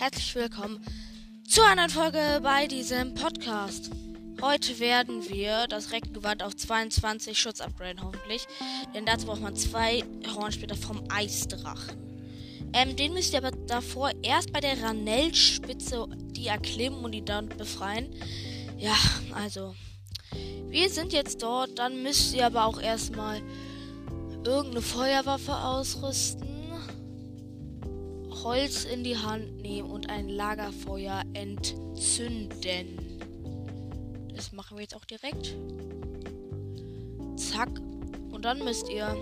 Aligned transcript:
herzlich 0.00 0.34
willkommen 0.34 0.82
zu 1.46 1.60
einer 1.60 1.90
Folge 1.90 2.40
bei 2.42 2.66
diesem 2.66 3.12
Podcast. 3.12 3.90
Heute 4.40 4.80
werden 4.80 5.28
wir 5.28 5.66
das 5.68 5.92
Reckengewand 5.92 6.42
auf 6.42 6.56
22 6.56 7.38
Schutz 7.38 7.60
upgraden, 7.60 8.02
hoffentlich. 8.02 8.46
Denn 8.94 9.04
dazu 9.04 9.26
braucht 9.26 9.42
man 9.42 9.56
zwei 9.56 10.02
Hornsplitter 10.34 10.74
vom 10.74 11.04
Eisdrachen. 11.10 11.98
Ähm, 12.72 12.96
den 12.96 13.12
müsst 13.12 13.34
ihr 13.34 13.44
aber 13.44 13.50
davor 13.50 14.10
erst 14.22 14.54
bei 14.54 14.60
der 14.60 14.82
Ranellspitze 14.82 16.06
die 16.30 16.46
erklimmen 16.46 17.04
und 17.04 17.12
die 17.12 17.22
dann 17.22 17.50
befreien. 17.50 18.08
Ja, 18.78 18.96
also. 19.34 19.74
Wir 20.70 20.88
sind 20.88 21.12
jetzt 21.12 21.42
dort, 21.42 21.78
dann 21.78 22.02
müsst 22.02 22.34
ihr 22.34 22.46
aber 22.46 22.64
auch 22.64 22.80
erstmal 22.80 23.42
irgendeine 24.46 24.80
Feuerwaffe 24.80 25.54
ausrüsten. 25.54 26.39
Holz 28.42 28.84
in 28.84 29.04
die 29.04 29.16
Hand 29.16 29.60
nehmen 29.62 29.90
und 29.90 30.08
ein 30.10 30.28
Lagerfeuer 30.28 31.22
entzünden. 31.34 33.18
Das 34.34 34.52
machen 34.52 34.76
wir 34.76 34.82
jetzt 34.82 34.96
auch 34.96 35.04
direkt. 35.04 35.56
Zack. 37.36 37.68
Und 38.30 38.44
dann 38.44 38.64
müsst 38.64 38.88
ihr 38.88 39.16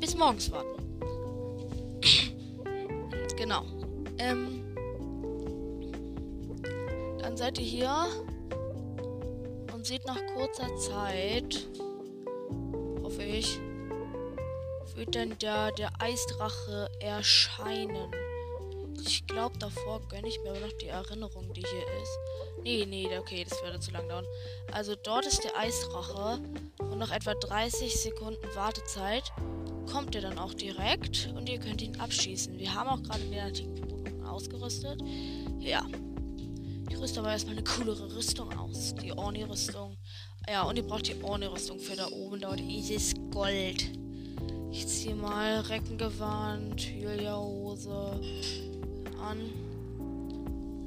bis 0.00 0.16
morgens 0.16 0.50
warten. 0.50 1.00
genau. 3.36 3.64
Ähm, 4.18 4.64
dann 7.18 7.36
seid 7.36 7.58
ihr 7.58 7.64
hier 7.64 8.06
und 9.74 9.86
seht 9.86 10.04
nach 10.06 10.20
kurzer 10.34 10.76
Zeit, 10.76 11.66
hoffe 13.02 13.22
ich, 13.22 13.58
wird 15.00 15.16
dann 15.16 15.36
der, 15.38 15.72
der 15.72 15.90
Eisdrache 15.98 16.90
erscheinen. 17.00 18.10
Ich 19.06 19.26
glaube, 19.26 19.58
davor 19.58 20.00
gönne 20.08 20.28
ich 20.28 20.40
mir 20.42 20.50
aber 20.50 20.60
noch 20.60 20.72
die 20.80 20.88
Erinnerung, 20.88 21.52
die 21.52 21.62
hier 21.62 22.02
ist. 22.02 22.18
Nee, 22.62 22.86
nee, 22.86 23.18
okay, 23.18 23.44
das 23.48 23.62
würde 23.62 23.80
zu 23.80 23.90
lang 23.90 24.08
dauern. 24.08 24.26
Also 24.72 24.94
dort 24.94 25.26
ist 25.26 25.42
der 25.44 25.56
Eisdrache 25.56 26.40
und 26.78 26.98
nach 26.98 27.10
etwa 27.10 27.34
30 27.34 27.94
Sekunden 27.94 28.46
Wartezeit 28.54 29.32
kommt 29.90 30.14
er 30.14 30.22
dann 30.22 30.38
auch 30.38 30.54
direkt 30.54 31.30
und 31.34 31.48
ihr 31.48 31.58
könnt 31.58 31.82
ihn 31.82 31.98
abschießen. 31.98 32.58
Wir 32.58 32.74
haben 32.74 32.88
auch 32.88 33.02
gerade 33.02 33.24
den 33.24 33.74
Bogen 33.88 34.24
ausgerüstet. 34.24 35.00
Ja. 35.58 35.86
Ich 36.88 36.98
rüste 36.98 37.20
aber 37.20 37.30
erstmal 37.30 37.56
eine 37.56 37.64
coolere 37.64 38.14
Rüstung 38.14 38.52
aus. 38.58 38.94
Die 38.96 39.12
Orni-Rüstung. 39.12 39.96
Ja, 40.48 40.62
und 40.64 40.76
ihr 40.76 40.82
braucht 40.82 41.06
die 41.06 41.22
Orni-Rüstung 41.22 41.78
für 41.78 41.96
da 41.96 42.08
oben. 42.08 42.40
Dort 42.40 42.60
ist 42.60 43.16
Gold. 43.30 43.90
Ich 44.72 44.86
ziehe 44.86 45.14
mal 45.14 45.60
Reckengewand, 45.60 46.80
Hylia-Hose, 46.80 48.20
an. 49.20 49.38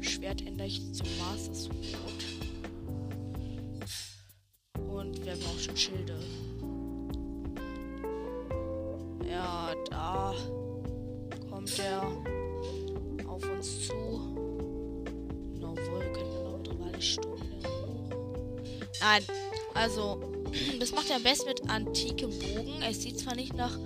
Schwert 0.02 0.46
ändere 0.46 0.68
ich 0.68 0.94
zum 0.94 1.08
Master 1.18 1.54
Sword. 1.54 1.74
Und 4.78 5.24
wir 5.24 5.32
haben 5.32 5.42
auch 5.42 5.60
schon 5.60 5.78
Schilde. 5.78 6.20
Ja, 9.30 9.74
da 9.90 10.36
kommt 11.50 11.80
er 11.80 12.02
auf 13.28 13.44
uns 13.50 13.88
zu. 13.88 13.94
No, 15.60 15.76
wohl 15.76 16.12
können 16.14 16.32
wir 16.32 16.44
noch 16.44 16.58
mittlerweile 16.58 17.02
Stunde 17.02 17.44
Nein, 19.00 19.24
also, 19.74 20.22
das 20.80 20.92
macht 20.92 21.10
er 21.10 21.18
am 21.18 21.24
besten 21.24 21.50
mit 21.50 21.70
antikem 21.70 22.30
Bogen. 22.30 22.82
Es 22.88 23.02
sieht 23.02 23.20
zwar 23.20 23.36
nicht 23.36 23.54
nach 23.54 23.78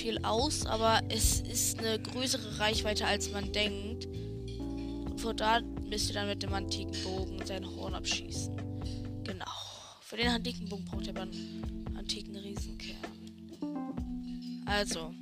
viel 0.00 0.18
aus, 0.24 0.64
aber 0.64 1.02
es 1.10 1.40
ist 1.40 1.78
eine 1.78 2.00
größere 2.00 2.58
Reichweite, 2.58 3.04
als 3.06 3.30
man 3.32 3.52
denkt. 3.52 4.08
Von 5.20 5.36
da 5.36 5.60
müsst 5.60 6.08
ihr 6.08 6.14
dann 6.14 6.28
mit 6.28 6.42
dem 6.42 6.54
antiken 6.54 6.96
Bogen 7.02 7.44
sein 7.44 7.66
Horn 7.66 7.94
abschießen. 7.94 8.56
Genau. 9.24 9.44
Für 10.00 10.16
den 10.16 10.28
antiken 10.28 10.68
Bogen 10.70 10.86
braucht 10.86 11.06
ihr 11.06 11.10
aber 11.10 11.22
einen 11.22 11.84
antiken 11.98 12.34
Riesenkern. 12.36 12.96
Also. 14.64 15.14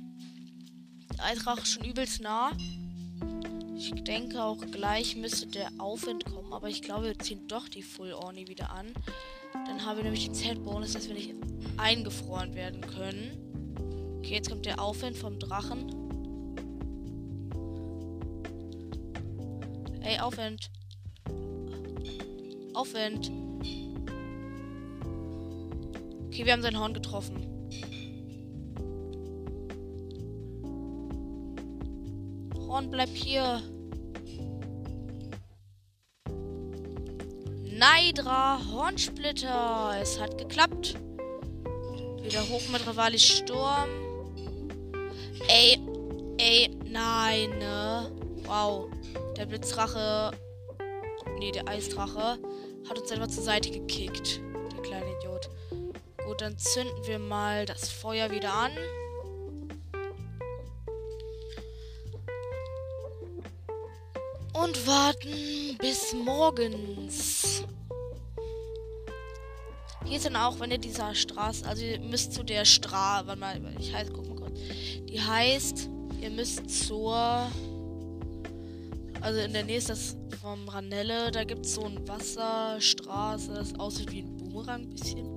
Ist 1.33 1.67
schon 1.67 1.83
übelst 1.83 2.21
nah. 2.21 2.51
Ich 3.77 3.91
denke 4.03 4.41
auch 4.41 4.59
gleich 4.71 5.17
müsste 5.17 5.47
der 5.47 5.69
Aufwind 5.77 6.23
kommen, 6.23 6.53
aber 6.53 6.69
ich 6.69 6.81
glaube, 6.81 7.07
wir 7.07 7.19
ziehen 7.19 7.45
doch 7.49 7.67
die 7.67 7.83
Full 7.83 8.13
Orni 8.13 8.47
wieder 8.47 8.71
an. 8.71 8.87
Dann 9.53 9.85
haben 9.85 9.97
wir 9.97 10.03
nämlich 10.03 10.25
den 10.25 10.35
Z-Bonus, 10.35 10.93
dass 10.93 11.09
wir 11.09 11.15
nicht 11.15 11.33
eingefroren 11.75 12.55
werden 12.55 12.79
können. 12.79 13.48
Okay, 14.29 14.35
jetzt 14.35 14.49
kommt 14.51 14.67
der 14.67 14.79
Aufwind 14.79 15.17
vom 15.17 15.39
Drachen. 15.39 15.89
Ey, 20.01 20.19
Aufwind. 20.19 20.69
Aufwind. 22.75 23.31
Okay, 26.27 26.45
wir 26.45 26.53
haben 26.53 26.61
sein 26.61 26.77
Horn 26.77 26.93
getroffen. 26.93 27.37
Horn, 32.67 32.91
bleib 32.91 33.09
hier. 33.09 33.63
Neidra 37.65 38.59
Hornsplitter. 38.71 39.99
Es 39.99 40.19
hat 40.21 40.37
geklappt. 40.37 40.93
Wieder 42.21 42.47
hoch 42.47 42.69
mit 42.71 42.87
Rivalis 42.87 43.23
Sturm. 43.23 44.08
Ey, 45.51 45.79
ey, 46.37 46.69
nein, 46.85 47.57
ne? 47.57 48.11
Wow. 48.45 48.87
Der 49.35 49.47
Blitzdrache. 49.47 50.29
Nee, 51.39 51.51
der 51.51 51.67
Eisdrache 51.67 52.37
hat 52.87 52.99
uns 52.99 53.11
einfach 53.11 53.29
zur 53.29 53.41
Seite 53.41 53.71
gekickt. 53.71 54.41
Der 54.71 54.81
kleine 54.83 55.11
Idiot. 55.17 55.49
Gut, 56.23 56.41
dann 56.41 56.55
zünden 56.59 57.03
wir 57.07 57.17
mal 57.17 57.65
das 57.65 57.89
Feuer 57.89 58.29
wieder 58.29 58.53
an. 58.53 58.71
Und 64.53 64.85
warten 64.85 65.77
bis 65.79 66.13
morgens. 66.13 67.63
Hier 70.05 70.19
sind 70.19 70.35
auch, 70.35 70.59
wenn 70.59 70.69
ihr 70.69 70.77
dieser 70.77 71.15
Straße, 71.15 71.65
also 71.65 71.83
ihr 71.83 71.99
müsst 71.99 72.33
zu 72.33 72.43
der 72.43 72.65
Straße, 72.65 73.25
warte 73.25 73.39
mal, 73.39 73.75
ich 73.79 73.95
heiße. 73.95 74.18
Die 75.19 75.25
heißt, 75.25 75.89
ihr 76.21 76.29
müsst 76.29 76.69
zur, 76.69 77.13
also 79.19 79.39
in 79.41 79.51
der 79.51 79.65
Nähe 79.65 79.77
ist 79.77 79.89
das 79.89 80.15
vom 80.41 80.69
Ranelle, 80.69 81.29
da 81.29 81.43
gibt 81.43 81.65
es 81.65 81.75
so 81.75 81.83
eine 81.83 82.07
Wasserstraße, 82.07 83.53
das 83.53 83.77
aussieht 83.77 84.13
wie 84.13 84.21
ein 84.21 84.37
Boomerang 84.37 84.83
ein 84.83 84.89
bisschen. 84.91 85.27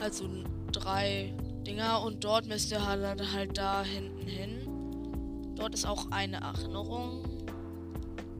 Also 0.00 0.28
drei 0.72 1.32
Dinger 1.64 2.02
und 2.02 2.24
dort 2.24 2.46
müsst 2.46 2.72
ihr 2.72 2.84
halt, 2.84 3.32
halt 3.32 3.56
da 3.56 3.84
hinten 3.84 4.26
hin. 4.26 5.54
Dort 5.54 5.74
ist 5.74 5.86
auch 5.86 6.10
eine 6.10 6.38
Erinnerung. 6.38 7.46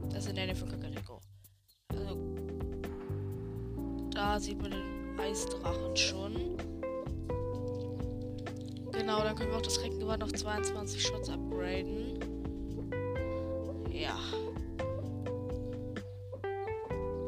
Das 0.09 0.25
ist 0.25 0.31
in 0.31 0.35
der 0.35 0.47
Nähe 0.47 0.55
von 0.55 0.67
Kakariko. 0.67 1.21
Also 1.93 2.17
da 4.09 4.37
sieht 4.37 4.61
man 4.61 4.71
den 4.71 5.17
Eisdrachen 5.17 5.95
schon. 5.95 6.57
Genau, 9.03 9.21
dann 9.21 9.35
können 9.35 9.51
wir 9.51 9.57
auch 9.57 9.61
das 9.61 9.83
Reckengewand 9.83 10.23
auf 10.23 10.31
22 10.31 11.03
Schutz 11.03 11.27
upgraden. 11.27 12.17
Ja. 13.91 14.17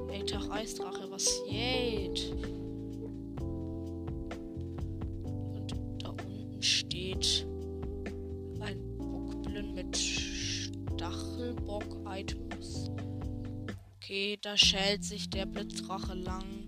Ey, 0.10 0.24
Tag 0.24 0.50
Eisdrache, 0.52 1.12
was 1.12 1.44
geht? 1.50 2.34
Und 5.54 5.76
da 6.02 6.12
unten 6.12 6.64
steht 6.64 7.46
ein 8.62 8.98
Bockblin 8.98 9.74
mit 9.74 9.98
Stachelbock-Items. 9.98 12.90
Okay, 13.98 14.40
da 14.42 14.56
schält 14.56 15.04
sich 15.04 15.30
der 15.30 15.46
Blitzdrache 15.46 16.14
lang. 16.14 16.65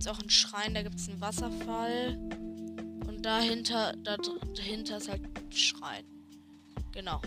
Gibt 0.00 0.08
es 0.08 0.16
auch 0.16 0.20
einen 0.20 0.30
Schrein, 0.30 0.72
da 0.72 0.82
gibt 0.82 0.98
es 0.98 1.10
einen 1.10 1.20
Wasserfall. 1.20 2.16
Und 3.06 3.20
dahinter, 3.20 3.92
da, 4.02 4.16
dahinter 4.56 4.96
ist 4.96 5.10
halt 5.10 5.20
ein 5.22 5.52
Schrein. 5.52 6.06
Genau. 6.92 7.20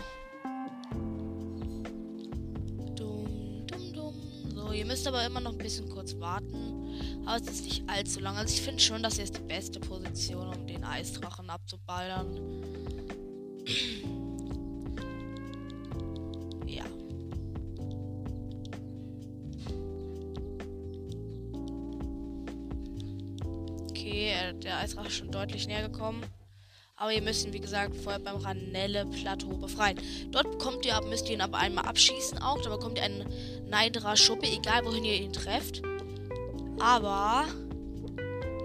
Dumm, 2.96 3.64
dumm, 3.68 3.92
dumm. 3.92 4.14
So, 4.56 4.72
ihr 4.72 4.84
müsst 4.86 5.06
aber 5.06 5.24
immer 5.24 5.38
noch 5.38 5.52
ein 5.52 5.58
bisschen 5.58 5.88
kurz 5.88 6.18
warten. 6.18 7.22
Aber 7.24 7.36
es 7.36 7.46
ist 7.48 7.64
nicht 7.64 7.88
allzu 7.88 8.18
lang. 8.18 8.36
Also 8.36 8.52
ich 8.52 8.62
finde 8.62 8.80
schon, 8.80 9.04
dass 9.04 9.14
hier 9.14 9.24
ist 9.24 9.36
die 9.36 9.42
beste 9.42 9.78
Position, 9.78 10.48
um 10.48 10.66
den 10.66 10.82
Eisdrachen 10.82 11.50
abzuballern. 11.50 12.64
Der 24.84 25.00
Eisdrache 25.00 25.10
schon 25.10 25.30
deutlich 25.30 25.66
näher 25.66 25.88
gekommen. 25.88 26.22
Aber 26.96 27.12
ihr 27.12 27.22
müsst 27.22 27.44
ihn, 27.44 27.52
wie 27.52 27.60
gesagt, 27.60 27.96
vorher 27.96 28.20
beim 28.20 28.36
Ranelle-Plateau 28.36 29.56
befreien. 29.56 29.98
Dort 30.30 30.50
bekommt 30.52 30.86
ihr, 30.86 31.00
müsst 31.02 31.28
ihr 31.28 31.34
ihn 31.34 31.40
aber 31.40 31.58
einmal 31.58 31.86
abschießen 31.86 32.38
auch. 32.38 32.60
Da 32.62 32.70
bekommt 32.70 32.98
ihr 32.98 33.04
einen 33.04 33.26
Neidra-Schuppe, 33.68 34.46
egal 34.46 34.84
wohin 34.84 35.04
ihr 35.04 35.16
ihn 35.16 35.32
trefft. 35.32 35.82
Aber 36.78 37.46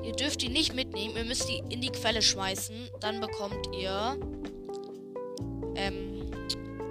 ihr 0.03 0.11
dürft 0.11 0.43
ihn 0.43 0.51
nicht 0.51 0.75
mitnehmen. 0.75 1.15
Ihr 1.15 1.25
müsst 1.25 1.49
ihn 1.49 1.71
in 1.71 1.81
die 1.81 1.89
Quelle 1.89 2.21
schmeißen. 2.21 2.89
Dann 2.99 3.19
bekommt 3.19 3.75
ihr 3.75 4.19
ähm, 5.75 6.29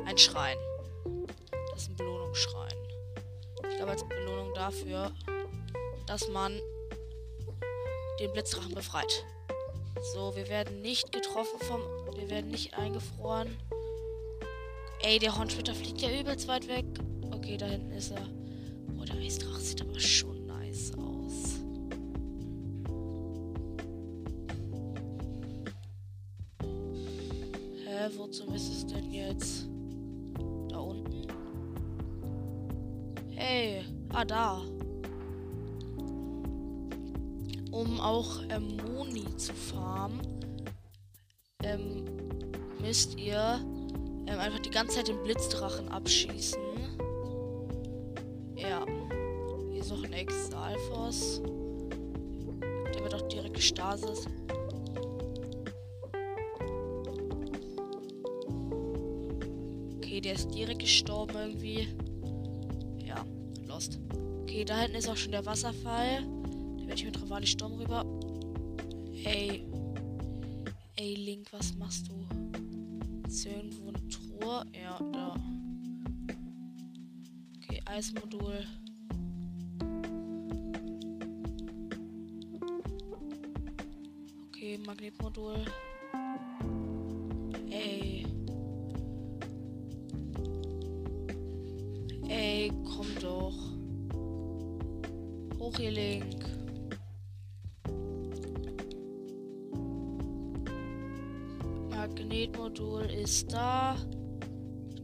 ein 0.07 0.19
Schrein. 0.19 0.57
Das 1.71 1.83
ist 1.83 1.91
ein 1.91 1.97
Belohnungsschrein. 1.97 2.75
Ich 3.71 3.77
glaube, 3.77 3.93
als 3.93 4.09
Belohnung 4.09 4.53
dafür, 4.55 5.13
dass 6.07 6.29
man 6.29 6.61
den 8.19 8.33
Blitzdrachen 8.33 8.75
befreit. 8.75 9.25
So, 10.15 10.35
wir 10.37 10.49
werden 10.49 10.81
nicht 10.83 11.13
getroffen 11.13 11.59
vom. 11.61 11.81
Wir 12.17 12.31
werden 12.31 12.51
nicht 12.51 12.75
eingefroren. 12.75 13.57
Ey, 15.03 15.19
der 15.19 15.37
Hornsplitter 15.37 15.75
fliegt 15.75 16.01
ja 16.01 16.09
übelst 16.11 16.49
weit 16.49 16.69
weg. 16.69 16.85
Okay, 17.33 17.57
da 17.57 17.67
hinten 17.67 17.93
ist 17.93 18.11
er. 18.11 18.27
Oh, 18.99 19.05
der 19.05 19.17
Eisdrache 19.17 19.61
sieht 19.61 19.81
aber 19.81 19.99
schon 19.99 20.47
nice 20.47 20.93
aus. 20.97 21.61
Hä, 27.85 28.11
wozu 28.17 28.53
ist 28.53 28.69
es 28.69 28.87
denn 28.87 29.11
jetzt? 29.13 29.67
Da 30.69 30.79
unten? 30.79 31.27
Hey, 33.31 33.85
ah, 34.11 34.25
da 34.25 34.63
um 37.79 38.01
auch 38.01 38.41
ähm, 38.51 38.77
Moni 38.77 39.25
zu 39.37 39.53
farmen, 39.53 40.21
ähm, 41.63 42.05
müsst 42.81 43.17
ihr 43.17 43.61
ähm, 44.27 44.39
einfach 44.39 44.59
die 44.59 44.71
ganze 44.71 44.97
Zeit 44.97 45.09
den 45.09 45.23
Blitzdrachen 45.23 45.89
abschießen. 45.89 46.61
Ja. 48.57 48.85
Hier 49.71 49.81
ist 49.81 49.91
noch 49.91 50.03
ein 50.03 50.13
Exalfos. 50.13 51.41
Der 52.95 53.03
wird 53.05 53.15
auch 53.15 53.29
direkt 53.29 53.55
gestasis. 53.55 54.27
Okay, 59.99 60.21
der 60.21 60.33
ist 60.33 60.53
direkt 60.53 60.81
gestorben 60.81 61.37
irgendwie. 61.37 61.89
Ja, 63.05 63.25
lost. 63.69 64.01
Okay, 64.43 64.65
da 64.65 64.79
hinten 64.79 64.97
ist 64.97 65.09
auch 65.09 65.17
schon 65.17 65.31
der 65.31 65.47
Wasserfall 65.47 66.25
mit 67.29 67.37
Rivali 67.37 67.47
Sturm 67.47 67.73
rüber. 67.75 68.05
Ey. 69.25 69.67
Ey, 70.97 71.15
Link, 71.15 71.53
was 71.53 71.75
machst 71.77 72.09
du? 72.09 72.27
Ist 73.29 73.43
hier 73.43 73.57
irgendwo 73.57 73.89
eine 73.89 74.09
Truhe? 74.09 74.65
Ja, 74.73 74.99
da. 75.13 75.35
Okay, 77.57 77.83
Eismodul. 77.85 78.67
Okay, 84.49 84.79
Magnetmodul. 84.87 85.65
Magnetmodul 102.69 103.11
ist 103.11 103.53
da. 103.53 103.97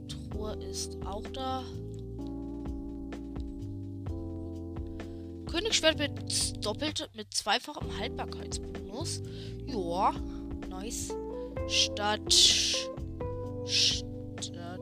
Truhe 0.09 0.55
ist 0.71 0.99
auch 1.07 1.23
da. 1.33 1.65
Königsschwert 5.51 5.99
mit 5.99 6.65
doppelt 6.65 7.09
mit 7.15 7.33
zweifachem 7.33 7.97
Haltbarkeitsbonus. 7.99 9.23
Joa, 9.67 10.13
nice. 10.69 11.15
Stadt. 11.69 12.33
Stadt. 13.65 14.81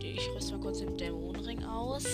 Ich 0.00 0.30
rüste 0.34 0.52
mal 0.52 0.60
kurz 0.60 0.78
den 0.78 0.96
Dämonenring 0.96 1.64
aus. 1.64 2.04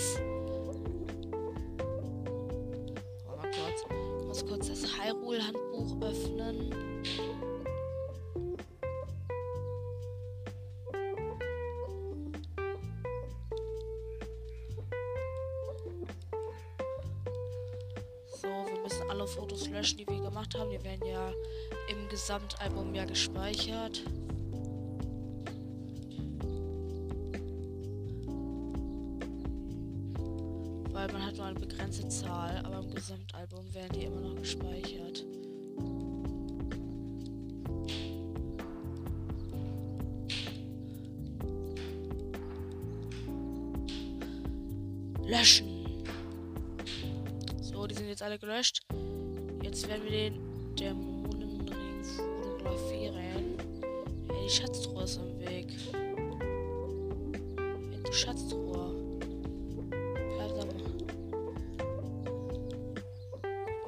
Löschen, 19.83 19.97
die 19.97 20.07
wir 20.07 20.21
gemacht 20.21 20.57
haben. 20.57 20.69
Die 20.69 20.83
werden 20.83 21.05
ja 21.05 21.31
im 21.89 22.09
Gesamtalbum 22.09 22.93
ja 22.95 23.05
gespeichert. 23.05 24.01
Weil 30.91 31.11
man 31.11 31.25
hat 31.25 31.35
nur 31.35 31.45
eine 31.45 31.59
begrenzte 31.59 32.07
Zahl, 32.07 32.63
aber 32.65 32.79
im 32.79 32.93
Gesamtalbum 32.93 33.73
werden 33.73 33.91
die 33.93 34.05
immer 34.05 34.21
noch 34.21 34.35
gespeichert. 34.35 35.25
Löschen. 45.25 46.05
So, 47.61 47.87
die 47.87 47.95
sind 47.95 48.07
jetzt 48.07 48.21
alle 48.21 48.37
gelöscht. 48.37 48.82
Jetzt 49.83 49.91
werden 49.91 50.03
wir 50.05 50.11
den 50.11 50.75
Dämonenring 50.79 52.03
fotografieren. 52.15 53.57
Hey, 54.29 54.45
die 54.45 54.49
Schatztruhe 54.49 55.03
ist 55.03 55.17
im 55.17 55.37
Weg. 55.41 55.67
Hey, 57.91 57.99
die 58.07 58.13
Schatztruhe. 58.13 58.95
Bleib 59.89 60.55
mal. 60.55 60.67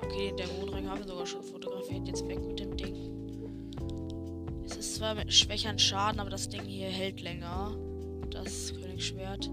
Okay, 0.01 0.27
den 0.27 0.35
Dämonenring 0.35 0.89
haben 0.89 0.99
wir 0.99 1.07
sogar 1.07 1.25
schon 1.25 1.43
fotografiert. 1.43 2.05
Jetzt 2.05 2.27
weg 2.27 2.45
mit 2.45 2.59
dem 2.59 2.75
Ding. 2.75 2.95
Es 4.65 4.75
ist 4.75 4.95
zwar 4.95 5.15
mit 5.15 5.31
schwächeren 5.31 5.79
Schaden, 5.79 6.19
aber 6.19 6.29
das 6.29 6.49
Ding 6.49 6.65
hier 6.65 6.89
hält 6.89 7.21
länger. 7.21 7.73
Das 8.31 8.73
Königsschwert. 8.73 9.49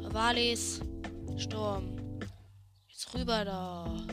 Ravalis. 0.00 0.80
Sturm 1.36 1.97
rüber 3.14 3.44
da. 3.44 4.06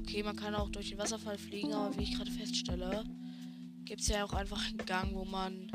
Okay, 0.00 0.22
man 0.22 0.36
kann 0.36 0.54
auch 0.54 0.70
durch 0.70 0.90
den 0.90 0.98
Wasserfall 0.98 1.38
fliegen, 1.38 1.72
aber 1.72 1.96
wie 1.96 2.04
ich 2.04 2.16
gerade 2.16 2.30
feststelle, 2.30 3.04
gibt 3.84 4.00
es 4.00 4.08
ja 4.08 4.24
auch 4.24 4.32
einfach 4.32 4.64
einen 4.68 4.78
Gang, 4.86 5.14
wo 5.14 5.24
man 5.24 5.70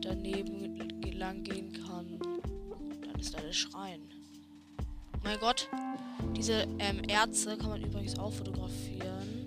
daneben 0.00 0.78
lang 1.22 1.44
gehen 1.44 1.72
kann. 1.72 2.18
Dann 3.00 3.20
ist 3.20 3.34
da 3.34 3.40
der 3.40 3.52
Schrein. 3.52 4.00
Oh 5.14 5.20
mein 5.22 5.38
Gott, 5.38 5.68
diese 6.36 6.66
ähm, 6.78 7.02
Erze 7.08 7.56
kann 7.56 7.70
man 7.70 7.82
übrigens 7.82 8.18
auch 8.18 8.32
fotografieren. 8.32 9.46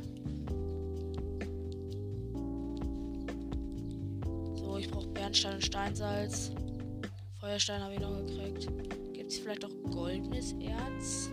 So, 4.55 4.77
ich 4.77 4.89
brauche 4.89 5.07
Bernstein 5.07 5.55
und 5.55 5.65
Steinsalz. 5.65 6.51
Feuerstein 7.39 7.81
habe 7.81 7.93
ich 7.93 7.99
noch 7.99 8.15
gekriegt. 8.25 8.67
Gibt 9.13 9.31
es 9.31 9.39
vielleicht 9.39 9.65
auch 9.65 9.91
goldenes 9.91 10.53
Erz? 10.53 11.29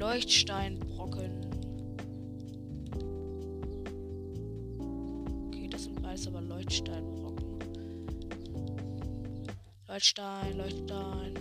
Leuchtsteinbrocken. 0.00 1.46
Okay, 5.48 5.68
das 5.68 5.84
sind 5.84 6.00
beides 6.00 6.26
aber 6.26 6.40
Leuchtsteinbrocken. 6.40 7.58
Leuchtstein, 9.88 10.56
Leuchtstein. 10.56 11.34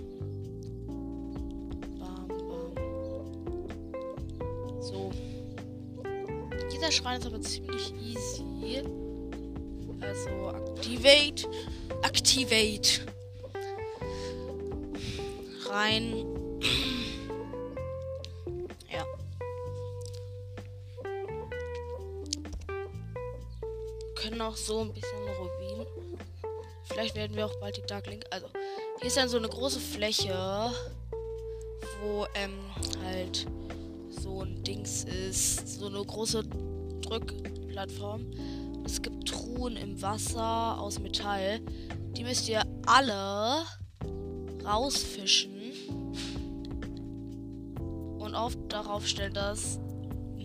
Bam, 2.00 2.28
bam. 2.28 2.74
So. 4.82 5.12
Dieser 6.70 6.92
Schrein 6.92 7.22
ist 7.22 7.28
aber 7.28 7.39
ziemlich 7.39 7.94
easy. 7.94 8.84
Also, 10.01 10.50
activate. 10.50 11.48
Activate. 12.04 13.06
Rein. 15.70 16.25
so 24.66 24.82
ein 24.82 24.94
bisschen 24.94 25.18
Rubin. 25.39 25.86
Vielleicht 26.84 27.16
werden 27.16 27.36
wir 27.36 27.46
auch 27.46 27.56
bald 27.60 27.78
die 27.78 27.82
Dark 27.82 28.08
Link. 28.08 28.25
Also, 28.32 28.48
hier 29.00 29.08
ist 29.08 29.18
dann 29.18 29.30
so 29.30 29.38
eine 29.38 29.48
große 29.48 29.80
Fläche, 29.80 30.72
wo 32.01 32.25
ähm, 32.36 32.60
halt 33.04 33.46
so 34.10 34.42
ein 34.42 34.63
Dings 34.63 35.04
ist. 35.04 35.80
So 35.80 35.88
eine 35.88 36.04
große 36.04 36.44
Drückplattform. 37.01 38.32
Es 38.86 39.01
gibt 39.01 39.28
Truhen 39.28 39.78
im 39.78 40.01
Wasser 40.01 40.80
aus 40.80 41.00
Metall. 41.00 41.62
Die 42.18 42.24
müsst 42.24 42.50
ihr 42.50 42.63
alle 42.86 43.63
rausfischen. 44.66 45.51
Und 48.18 48.36
oft 48.36 48.60
darauf 48.68 49.08
stellen, 49.08 49.34
dass 49.34 49.80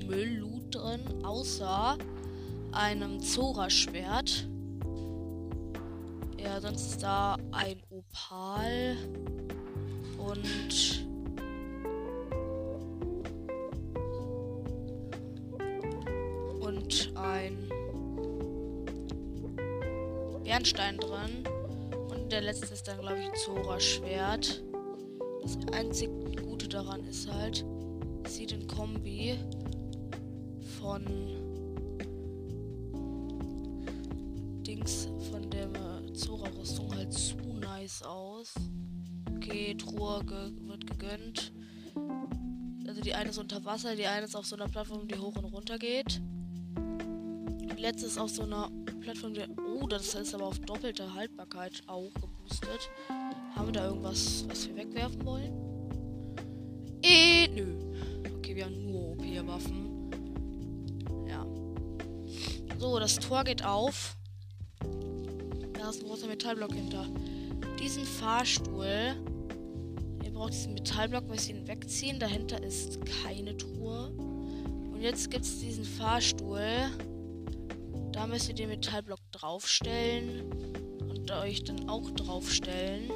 Müllloot 0.06 0.74
drin, 0.74 1.24
außer 1.24 1.98
einem 2.74 3.20
Zora-Schwert. 3.20 4.48
Ja, 6.38 6.60
sonst 6.60 6.92
ist 6.92 7.02
da 7.02 7.36
ein 7.52 7.82
Opal 7.90 8.96
und 10.18 11.06
und 16.60 17.12
ein 17.16 17.68
Bernstein 20.42 20.98
drin. 20.98 21.44
Und 22.10 22.30
der 22.32 22.42
letzte 22.42 22.72
ist 22.72 22.86
dann, 22.88 23.00
glaube 23.00 23.18
ich, 23.20 23.32
Zora-Schwert. 23.40 24.62
Das 25.42 25.56
einzige 25.72 26.12
Gute 26.42 26.68
daran 26.68 27.04
ist 27.04 27.30
halt, 27.30 27.64
sieht 28.26 28.52
in 28.52 28.66
Kombi 28.66 29.38
von 30.80 31.43
aus. 38.06 38.54
Okay, 39.36 39.74
Truhe 39.74 40.24
ge 40.24 40.52
wird 40.68 40.86
gegönnt. 40.86 41.52
Also 42.86 43.00
die 43.00 43.14
eine 43.14 43.30
ist 43.30 43.38
unter 43.38 43.64
Wasser, 43.64 43.96
die 43.96 44.06
eine 44.06 44.24
ist 44.26 44.36
auf 44.36 44.46
so 44.46 44.56
einer 44.56 44.68
Plattform, 44.68 45.08
die 45.08 45.18
hoch 45.18 45.36
und 45.36 45.44
runter 45.46 45.78
geht. 45.78 46.20
Und 46.76 47.80
letzte 47.80 48.06
ist 48.06 48.18
auf 48.18 48.30
so 48.30 48.42
einer 48.42 48.70
Plattform, 49.00 49.34
die. 49.34 49.44
Oh, 49.58 49.86
das 49.86 50.14
ist 50.14 50.34
aber 50.34 50.46
auf 50.46 50.58
doppelte 50.60 51.12
Haltbarkeit 51.14 51.82
auch 51.86 52.12
geboostet. 52.14 52.90
Haben 53.54 53.66
wir 53.66 53.72
da 53.72 53.86
irgendwas, 53.86 54.44
was 54.48 54.68
wir 54.68 54.76
wegwerfen 54.76 55.24
wollen? 55.24 55.52
Eh, 57.02 57.48
nö. 57.48 57.66
Okay, 58.38 58.56
wir 58.56 58.64
haben 58.64 58.86
nur 58.86 59.10
OP-Waffen. 59.12 60.10
Ja. 61.28 61.46
So, 62.78 62.98
das 62.98 63.16
Tor 63.16 63.44
geht 63.44 63.64
auf. 63.64 64.16
Da 65.74 65.90
ist 65.90 66.00
ein 66.00 66.06
großer 66.06 66.26
Metallblock 66.26 66.72
hinter. 66.72 67.06
Diesen 67.84 68.06
Fahrstuhl. 68.06 69.14
Ihr 70.24 70.30
braucht 70.32 70.54
diesen 70.54 70.72
Metallblock, 70.72 71.28
müsst 71.28 71.50
ihn 71.50 71.68
wegziehen. 71.68 72.18
Dahinter 72.18 72.62
ist 72.62 72.98
keine 73.22 73.54
Truhe. 73.58 74.08
Und 74.08 75.02
jetzt 75.02 75.30
gibt 75.30 75.44
es 75.44 75.58
diesen 75.58 75.84
Fahrstuhl. 75.84 76.64
Da 78.10 78.26
müsst 78.26 78.48
ihr 78.48 78.54
den 78.54 78.70
Metallblock 78.70 79.20
draufstellen. 79.32 80.50
Und 80.98 81.30
euch 81.30 81.62
dann 81.62 81.86
auch 81.90 82.10
draufstellen. 82.12 83.10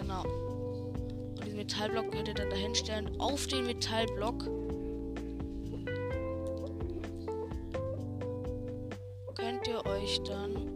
Genau. 0.00 0.22
Und 0.22 1.44
diesen 1.44 1.58
Metallblock 1.58 2.10
könnt 2.10 2.28
ihr 2.28 2.34
dann 2.34 2.48
dahin 2.48 2.74
stellen. 2.74 3.20
Auf 3.20 3.46
den 3.48 3.66
Metallblock 3.66 4.44
könnt 9.34 9.66
ihr 9.68 9.84
euch 9.84 10.22
dann 10.22 10.72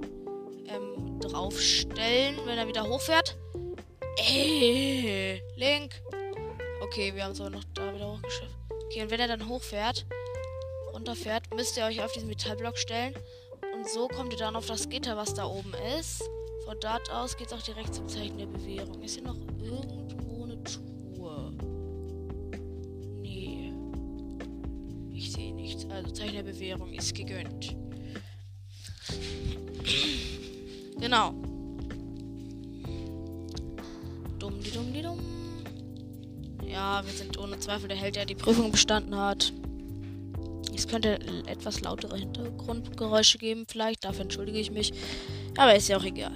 ähm, 0.66 1.11
draufstellen, 1.22 2.36
wenn 2.44 2.58
er 2.58 2.68
wieder 2.68 2.88
hochfährt. 2.88 3.36
Ey, 4.18 5.42
Link. 5.56 6.02
Okay, 6.82 7.14
wir 7.14 7.24
haben 7.24 7.32
es 7.32 7.40
aber 7.40 7.50
noch 7.50 7.64
da 7.74 7.94
wieder 7.94 8.12
hochgeschafft. 8.12 8.56
Okay, 8.86 9.02
und 9.02 9.10
wenn 9.10 9.20
er 9.20 9.28
dann 9.28 9.48
hochfährt, 9.48 10.04
runterfährt, 10.92 11.54
müsst 11.54 11.76
ihr 11.76 11.84
euch 11.84 12.02
auf 12.02 12.12
diesen 12.12 12.28
Metallblock 12.28 12.76
stellen. 12.76 13.14
Und 13.74 13.88
so 13.88 14.08
kommt 14.08 14.32
ihr 14.32 14.38
dann 14.38 14.56
auf 14.56 14.66
das 14.66 14.88
Gitter, 14.88 15.16
was 15.16 15.32
da 15.34 15.46
oben 15.46 15.72
ist. 15.98 16.22
Von 16.64 16.76
dort 16.80 17.10
aus 17.10 17.36
geht 17.36 17.48
es 17.48 17.52
auch 17.52 17.62
direkt 17.62 17.94
zum 17.94 18.08
Zeichen 18.08 18.38
der 18.38 18.46
Bewährung. 18.46 19.02
Ist 19.02 19.14
hier 19.14 19.24
noch 19.24 19.38
irgendwo 19.60 20.44
eine 20.44 20.62
Truhe? 20.62 21.52
Nee. 23.20 23.72
Ich 25.12 25.32
sehe 25.32 25.54
nichts. 25.54 25.86
Also 25.88 26.10
Zeichen 26.10 26.34
der 26.34 26.42
Bewährung 26.42 26.92
ist 26.92 27.14
gegönnt. 27.14 27.76
Genau. 31.12 31.34
Dumm, 34.38 34.58
die 34.64 34.70
dumm, 34.70 34.92
die 34.94 35.02
dumm. 35.02 35.18
Ja, 36.66 37.04
wir 37.04 37.12
sind 37.12 37.36
ohne 37.36 37.58
Zweifel 37.58 37.88
der 37.88 37.98
Held, 37.98 38.16
der 38.16 38.24
die 38.24 38.34
Prüfung 38.34 38.70
bestanden 38.72 39.14
hat. 39.14 39.52
Es 40.74 40.88
könnte 40.88 41.18
etwas 41.46 41.82
lautere 41.82 42.16
Hintergrundgeräusche 42.16 43.36
geben, 43.36 43.66
vielleicht. 43.68 44.02
Dafür 44.06 44.22
entschuldige 44.22 44.58
ich 44.58 44.70
mich. 44.70 44.94
Aber 45.58 45.74
ist 45.74 45.86
ja 45.88 45.98
auch 45.98 46.04
egal. 46.04 46.32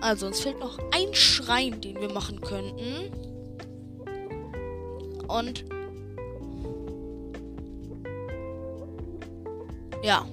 Also, 0.00 0.28
uns 0.28 0.38
fehlt 0.38 0.60
noch 0.60 0.78
ein 0.92 1.12
Schrein, 1.12 1.80
den 1.80 2.00
wir 2.00 2.12
machen 2.12 2.40
könnten. 2.40 3.10
Und. 5.26 5.64
Ja. 10.04 10.24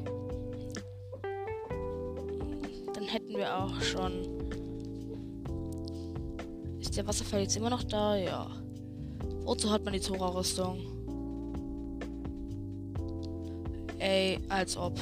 Dann 3.33 3.41
hätten 3.41 3.51
wir 3.51 3.57
auch 3.57 3.81
schon. 3.81 4.11
Ist 6.79 6.95
der 6.95 7.07
Wasserfall 7.07 7.41
jetzt 7.41 7.57
immer 7.57 7.69
noch 7.69 7.83
da? 7.83 8.15
Ja. 8.15 8.47
Wozu 9.43 9.71
hat 9.71 9.83
man 9.83 9.93
die 9.93 10.01
Zora-Rüstung? 10.01 10.79
Ey, 13.99 14.39
als 14.49 14.77
ob. 14.77 14.99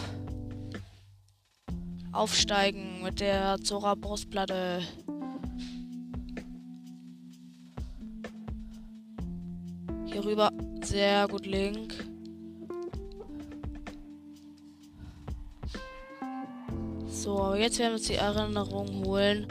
Aufsteigen 2.12 3.04
mit 3.04 3.20
der 3.20 3.58
Zora 3.64 3.96
Brustplatte. 3.96 4.82
Hier 10.06 10.26
rüber. 10.26 10.52
Sehr 10.84 11.28
gut, 11.28 11.46
Link. 11.46 12.11
So, 17.42 17.56
jetzt 17.56 17.80
werden 17.80 17.94
wir 17.94 17.96
uns 17.96 18.08
die 18.08 18.16
Erinnerung 18.16 19.04
holen 19.04 19.48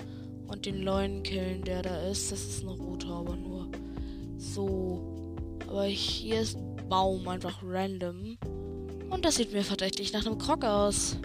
und 0.47 0.65
den 0.65 0.83
Leuen 0.83 1.25
killen, 1.25 1.63
der 1.65 1.83
da 1.83 2.03
ist. 2.03 2.31
Das 2.31 2.41
ist 2.41 2.63
ein 2.63 2.69
roter, 2.69 3.09
aber 3.09 3.35
nur. 3.35 3.69
So. 4.39 5.35
Aber 5.67 5.85
hier 5.87 6.41
ist 6.41 6.57
ein 6.57 6.89
Baum 6.89 7.27
einfach 7.27 7.61
random. 7.65 8.39
Und 9.11 9.25
das 9.25 9.35
sieht 9.35 9.53
mir 9.53 9.65
verdächtig 9.65 10.13
nach 10.13 10.25
einem 10.25 10.39
Krog 10.39 10.65
aus. 10.65 11.17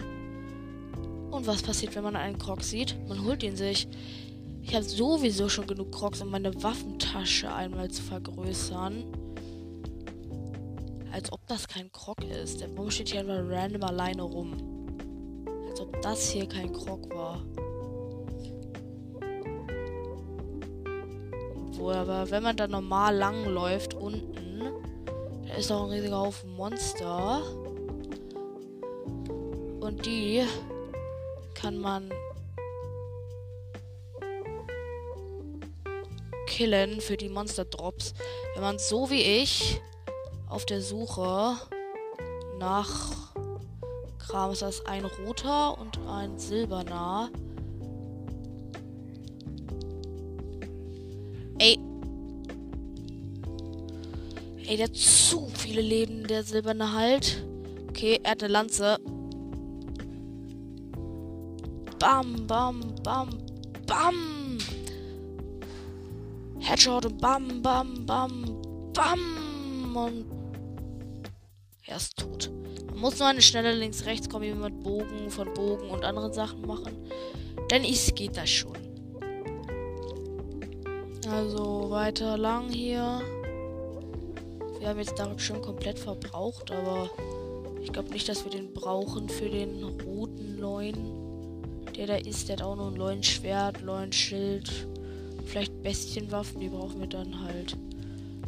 Und 1.30 1.46
was 1.46 1.62
passiert, 1.62 1.94
wenn 1.94 2.02
man 2.02 2.16
einen 2.16 2.36
Krog 2.36 2.64
sieht? 2.64 2.96
Man 3.08 3.24
holt 3.24 3.44
ihn 3.44 3.54
sich. 3.54 3.86
Ich 4.62 4.74
habe 4.74 4.84
sowieso 4.84 5.48
schon 5.48 5.68
genug 5.68 5.92
Krogs, 5.92 6.20
um 6.20 6.30
meine 6.30 6.52
Waffentasche 6.64 7.52
einmal 7.52 7.92
zu 7.92 8.02
vergrößern. 8.02 9.04
Als 11.12 11.32
ob 11.32 11.46
das 11.46 11.68
kein 11.68 11.92
Krog 11.92 12.24
ist. 12.24 12.60
Der 12.60 12.66
Baum 12.66 12.90
steht 12.90 13.10
hier 13.10 13.20
einfach 13.20 13.38
random 13.48 13.84
alleine 13.84 14.22
rum. 14.22 14.75
Das 16.08 16.28
hier 16.28 16.48
kein 16.48 16.72
Krog 16.72 17.12
war. 17.12 17.44
Obwohl, 21.66 21.94
aber 21.94 22.30
wenn 22.30 22.44
man 22.44 22.56
da 22.56 22.68
normal 22.68 23.16
lang 23.16 23.44
läuft 23.46 23.94
unten, 23.94 24.62
da 25.48 25.54
ist 25.54 25.72
auch 25.72 25.82
ein 25.82 25.90
riesiger 25.90 26.18
Haufen 26.18 26.54
Monster. 26.54 27.42
Und 29.80 30.06
die 30.06 30.44
kann 31.54 31.76
man 31.76 32.14
killen 36.46 37.00
für 37.00 37.16
die 37.16 37.28
Monster 37.28 37.64
Drops, 37.64 38.14
wenn 38.54 38.62
man 38.62 38.78
so 38.78 39.10
wie 39.10 39.22
ich 39.22 39.80
auf 40.48 40.66
der 40.66 40.80
Suche 40.80 41.56
nach 42.60 43.26
Kram 44.26 44.50
ist 44.50 44.62
das 44.62 44.84
ein 44.86 45.04
roter 45.04 45.78
und 45.78 45.95
ein 46.06 46.38
silberner. 46.38 47.30
Ey. 51.58 51.78
Ey, 54.66 54.76
der 54.76 54.86
hat 54.86 54.96
zu 54.96 55.48
viele 55.54 55.80
Leben, 55.80 56.26
der 56.26 56.42
silberne 56.42 56.92
halt. 56.92 57.44
Okay, 57.88 58.20
er 58.22 58.32
hat 58.32 58.42
eine 58.42 58.52
Lanze. 58.52 58.98
Bam, 61.98 62.46
bam, 62.46 62.80
bam, 63.02 63.30
bam. 63.86 64.58
Headshot 66.58 67.06
und 67.06 67.20
bam, 67.20 67.62
bam, 67.62 68.04
bam, 68.04 68.44
bam. 68.92 69.96
Und 69.96 70.35
er 71.86 71.96
ist 71.96 72.16
tot. 72.16 72.50
Man 72.88 72.98
muss 72.98 73.18
nur 73.18 73.28
eine 73.28 73.42
schnelle 73.42 73.72
links-rechts 73.72 74.28
kombi 74.28 74.52
mit 74.54 74.82
Bogen, 74.82 75.30
von 75.30 75.52
Bogen 75.54 75.90
und 75.90 76.04
anderen 76.04 76.32
Sachen 76.32 76.66
machen. 76.66 76.96
Dann 77.68 77.84
ist, 77.84 78.14
geht 78.16 78.36
das 78.36 78.50
schon. 78.50 78.76
Also 81.28 81.90
weiter 81.90 82.36
lang 82.36 82.68
hier. 82.70 83.20
Wir 84.78 84.88
haben 84.88 84.98
jetzt 84.98 85.18
Dark 85.18 85.40
schon 85.40 85.60
komplett 85.62 85.98
verbraucht, 85.98 86.70
aber 86.70 87.10
ich 87.82 87.92
glaube 87.92 88.10
nicht, 88.10 88.28
dass 88.28 88.44
wir 88.44 88.50
den 88.50 88.72
brauchen 88.72 89.28
für 89.28 89.48
den 89.48 89.82
roten 89.82 90.58
Leuen. 90.58 91.12
Der 91.96 92.06
da 92.06 92.16
ist, 92.16 92.48
der 92.48 92.56
hat 92.56 92.62
auch 92.62 92.76
noch 92.76 92.88
ein 92.88 92.96
Leuenschwert, 92.96 93.80
Leuenschild. 93.82 94.86
Vielleicht 95.46 95.82
Bestienwaffen, 95.82 96.60
die 96.60 96.68
brauchen 96.68 97.00
wir 97.00 97.08
dann 97.08 97.42
halt. 97.42 97.76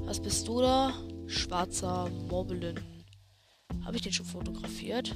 Was 0.04 0.20
bist 0.20 0.46
du 0.48 0.60
da? 0.60 0.92
Schwarzer 1.26 2.08
Moblin. 2.28 2.78
Habe 3.84 3.96
ich 3.96 4.02
den 4.02 4.12
schon 4.12 4.26
fotografiert? 4.26 5.14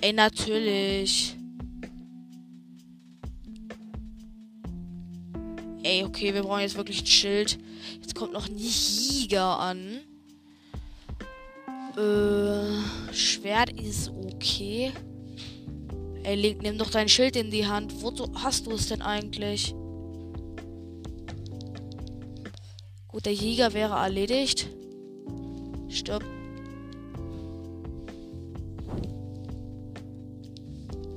Ey, 0.00 0.12
natürlich. 0.12 1.36
Ey, 5.84 6.04
okay, 6.04 6.32
wir 6.32 6.42
brauchen 6.42 6.60
jetzt 6.60 6.76
wirklich 6.76 7.02
ein 7.02 7.06
Schild. 7.06 7.58
Jetzt 8.00 8.14
kommt 8.14 8.32
noch 8.32 8.48
ein 8.48 8.56
Jäger 8.56 9.58
an. 9.58 10.00
Äh, 11.96 13.12
Schwert 13.12 13.70
ist 13.80 14.10
okay. 14.10 14.92
Ey, 16.22 16.36
leg, 16.36 16.62
nimm 16.62 16.78
doch 16.78 16.90
dein 16.90 17.08
Schild 17.08 17.36
in 17.36 17.50
die 17.50 17.66
Hand. 17.66 18.02
Wozu 18.02 18.28
hast 18.34 18.66
du 18.66 18.72
es 18.72 18.88
denn 18.88 19.02
eigentlich? 19.02 19.74
Gut, 23.08 23.26
der 23.26 23.34
Jäger 23.34 23.74
wäre 23.74 23.94
erledigt. 23.94 24.68
Stirb. 25.88 26.24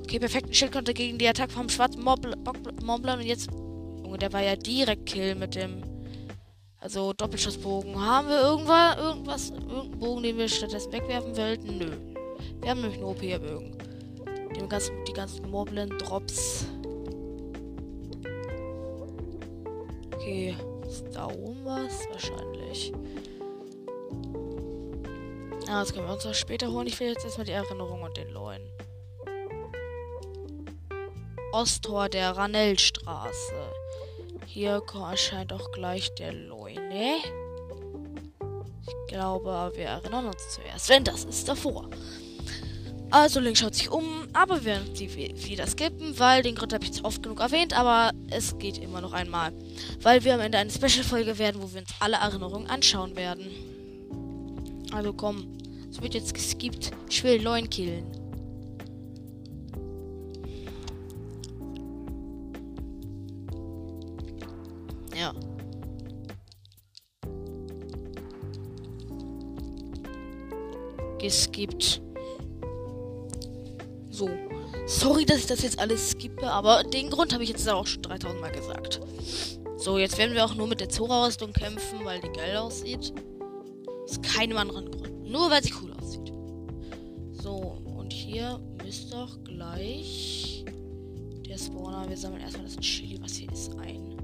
Okay, 0.06 0.20
perfekt. 0.20 0.46
Ein 0.46 0.54
Schild 0.54 0.70
konnte 0.70 0.94
gegen 0.94 1.18
die 1.18 1.26
Attacke 1.26 1.52
vom 1.52 1.68
schwarzen 1.68 2.04
Moblin 2.04 2.34
und 2.38 3.22
jetzt 3.22 3.50
Junge, 3.50 4.18
der 4.18 4.32
war 4.32 4.40
ja 4.40 4.54
direkt 4.54 5.06
Kill 5.06 5.34
mit 5.34 5.56
dem. 5.56 5.82
Also 6.78 7.12
Doppelschussbogen. 7.12 8.00
Haben 8.00 8.28
wir 8.28 8.40
irgendwas, 8.40 8.96
irgendwas, 8.98 9.50
irgendeinen 9.50 9.98
Bogen, 9.98 10.22
den 10.22 10.38
wir 10.38 10.48
stattdessen 10.48 10.92
wegwerfen 10.92 11.36
wollten? 11.36 11.78
Nö. 11.78 11.90
Wir 12.60 12.70
haben 12.70 12.82
nämlich 12.82 13.00
nur 13.00 13.10
OP-Bögen. 13.10 13.76
Die 14.54 14.68
ganzen, 14.68 15.04
die 15.06 15.12
ganzen 15.12 15.50
Moblin-Drops. 15.50 16.66
Okay. 20.14 20.54
Ist 20.86 21.04
da 21.12 21.26
oben 21.26 21.64
was? 21.64 22.06
Wahrscheinlich. 22.12 22.92
Ah, 25.68 25.80
das 25.80 25.92
können 25.92 26.06
wir 26.06 26.14
uns 26.14 26.24
auch 26.24 26.32
später 26.32 26.70
holen. 26.70 26.86
Ich 26.86 27.00
will 27.00 27.08
jetzt 27.08 27.24
erstmal 27.24 27.44
die 27.44 27.52
Erinnerung 27.52 28.02
und 28.02 28.16
den 28.16 28.30
Leuen. 28.30 28.62
Osttor 31.56 32.10
der 32.10 32.36
Ranellstraße. 32.36 33.54
Hier 34.44 34.82
erscheint 35.10 35.54
auch 35.54 35.72
gleich 35.72 36.14
der 36.16 36.34
Leune. 36.34 37.16
Ich 38.82 38.94
glaube, 39.08 39.72
wir 39.74 39.86
erinnern 39.86 40.26
uns 40.26 40.50
zuerst, 40.50 40.90
wenn 40.90 41.04
das 41.04 41.24
ist 41.24 41.48
davor. 41.48 41.88
Also 43.10 43.40
Link 43.40 43.56
schaut 43.56 43.74
sich 43.74 43.90
um, 43.90 44.28
aber 44.34 44.56
wir 44.56 44.64
werden 44.66 44.94
sie 44.94 45.16
wieder 45.16 45.66
skippen, 45.66 46.18
weil 46.18 46.42
den 46.42 46.56
Grund 46.56 46.74
habe 46.74 46.84
ich 46.84 46.90
jetzt 46.90 47.04
oft 47.06 47.22
genug 47.22 47.40
erwähnt, 47.40 47.72
aber 47.72 48.10
es 48.28 48.58
geht 48.58 48.76
immer 48.76 49.00
noch 49.00 49.14
einmal. 49.14 49.54
Weil 50.02 50.24
wir 50.24 50.34
am 50.34 50.40
Ende 50.40 50.58
eine 50.58 50.70
Special-Folge 50.70 51.38
werden, 51.38 51.62
wo 51.62 51.72
wir 51.72 51.80
uns 51.80 51.94
alle 52.00 52.16
Erinnerungen 52.16 52.68
anschauen 52.68 53.16
werden. 53.16 53.46
Also 54.92 55.14
komm, 55.14 55.56
es 55.90 56.02
wird 56.02 56.12
jetzt 56.12 56.34
geskippt. 56.34 56.90
Ich 57.08 57.24
will 57.24 57.42
Leun 57.42 57.70
killen. 57.70 58.25
Geskippt. 71.26 72.00
So. 74.10 74.30
Sorry, 74.86 75.24
dass 75.24 75.38
ich 75.38 75.46
das 75.46 75.62
jetzt 75.62 75.80
alles 75.80 76.10
skippe, 76.10 76.48
aber 76.48 76.84
den 76.84 77.10
Grund 77.10 77.32
habe 77.32 77.42
ich 77.42 77.48
jetzt 77.48 77.68
auch 77.68 77.84
schon 77.84 78.02
3000 78.02 78.40
Mal 78.40 78.52
gesagt. 78.52 79.00
So, 79.76 79.98
jetzt 79.98 80.18
werden 80.18 80.36
wir 80.36 80.44
auch 80.44 80.54
nur 80.54 80.68
mit 80.68 80.78
der 80.78 80.88
Zora-Rüstung 80.88 81.52
kämpfen, 81.52 82.04
weil 82.04 82.20
die 82.20 82.28
geil 82.28 82.56
aussieht. 82.58 83.12
Ist 84.04 84.22
keinem 84.22 84.56
anderen 84.58 84.88
Grund. 84.88 85.28
Nur 85.28 85.50
weil 85.50 85.64
sie 85.64 85.74
cool 85.82 85.92
aussieht. 85.94 86.32
So, 87.32 87.82
und 87.98 88.12
hier 88.12 88.60
müsste 88.84 89.16
doch 89.16 89.42
gleich 89.42 90.64
der 91.44 91.58
Spawner. 91.58 92.08
Wir 92.08 92.16
sammeln 92.16 92.42
erstmal 92.42 92.66
das 92.66 92.76
Chili, 92.76 93.20
was 93.20 93.34
hier 93.34 93.50
ist, 93.50 93.76
ein. 93.80 94.16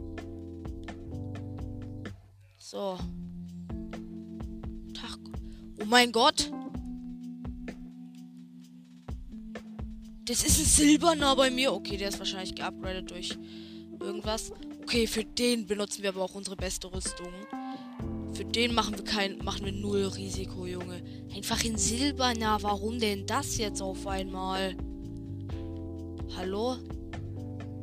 So. 2.58 2.96
Tag. 4.94 5.18
Oh 5.80 5.84
mein 5.86 6.12
Gott. 6.12 6.52
Das 10.24 10.44
ist 10.44 10.58
ein 10.60 10.64
silberner 10.64 11.34
bei 11.34 11.50
mir. 11.50 11.72
Okay, 11.72 11.96
der 11.96 12.08
ist 12.08 12.18
wahrscheinlich 12.18 12.54
geupgradet 12.54 13.10
durch 13.10 13.36
irgendwas. 14.00 14.52
Okay, 14.82 15.06
für 15.06 15.24
den 15.24 15.66
benutzen 15.66 16.02
wir 16.02 16.10
aber 16.10 16.22
auch 16.22 16.34
unsere 16.34 16.56
beste 16.56 16.92
Rüstung. 16.92 17.32
Für 18.32 18.44
den 18.44 18.72
machen 18.72 18.96
wir 18.96 19.04
kein, 19.04 19.38
machen 19.38 19.64
wir 19.64 19.72
null 19.72 20.04
Risiko, 20.04 20.66
Junge. 20.66 21.02
Einfach 21.34 21.62
in 21.64 21.76
silberner. 21.76 22.58
Warum 22.62 23.00
denn 23.00 23.26
das 23.26 23.58
jetzt 23.58 23.82
auf 23.82 24.06
einmal? 24.06 24.76
Hallo? 26.36 26.76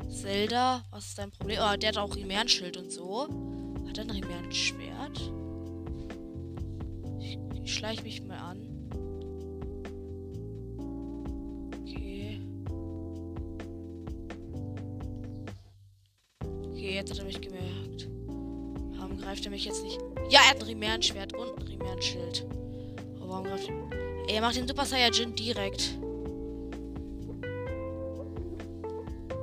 Zelda, 0.10 0.84
was 0.91 1.08
ist 1.08 1.17
dein 1.17 1.32
Problem? 1.32 1.60
Oh, 1.62 1.75
der 1.75 1.89
hat 1.89 1.97
auch 1.97 2.15
Rimärschild 2.15 2.78
und 2.78 2.91
so. 2.91 3.28
Hat 3.88 3.97
er 3.97 4.06
ein 4.06 4.12
Rimärenschwert? 4.12 5.32
Ich, 7.19 7.38
ich 7.63 7.73
schleiche 7.73 8.04
mich 8.04 8.23
mal 8.23 8.38
an. 8.38 8.68
Okay, 16.89 16.95
jetzt 16.95 17.12
hat 17.12 17.19
er 17.19 17.25
mich 17.25 17.39
gemerkt. 17.39 18.10
Warum 18.97 19.15
greift 19.15 19.45
er 19.45 19.52
mich 19.52 19.63
jetzt 19.63 19.84
nicht? 19.84 19.99
Ja, 20.32 20.39
er 20.39 20.49
hat 20.49 20.62
ein 20.62 20.63
Rimärenschwert 20.63 21.36
und 21.36 21.56
ein 21.60 21.67
Rimärenschild. 21.67 22.47
Aber 23.17 23.30
warum 23.30 23.43
greift 23.43 23.69
er... 23.69 24.28
Er 24.28 24.41
macht 24.41 24.56
den 24.56 24.67
Super 24.67 24.86
Saiyajin 24.86 25.36
direkt. 25.36 25.99